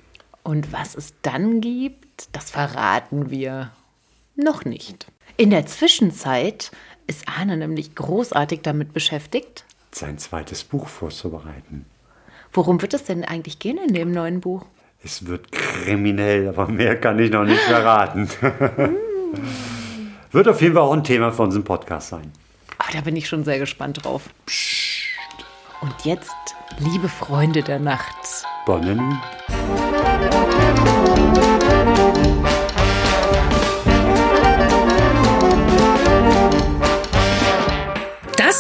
[0.44, 3.72] Und was es dann gibt, das verraten wir
[4.36, 5.08] noch nicht.
[5.40, 6.70] In der Zwischenzeit
[7.08, 11.86] ist Arne nämlich großartig damit beschäftigt, sein zweites Buch vorzubereiten.
[12.52, 14.66] Worum wird es denn eigentlich gehen in dem neuen Buch?
[15.02, 18.30] Es wird kriminell, aber mehr kann ich noch nicht verraten.
[20.34, 22.34] wird auf jeden Fall auch ein Thema für unseren Podcast sein.
[22.78, 24.24] Oh, da bin ich schon sehr gespannt drauf.
[24.46, 25.06] Psst.
[25.80, 26.36] Und jetzt,
[26.80, 28.44] liebe Freunde der Nacht.
[28.66, 29.22] Bonne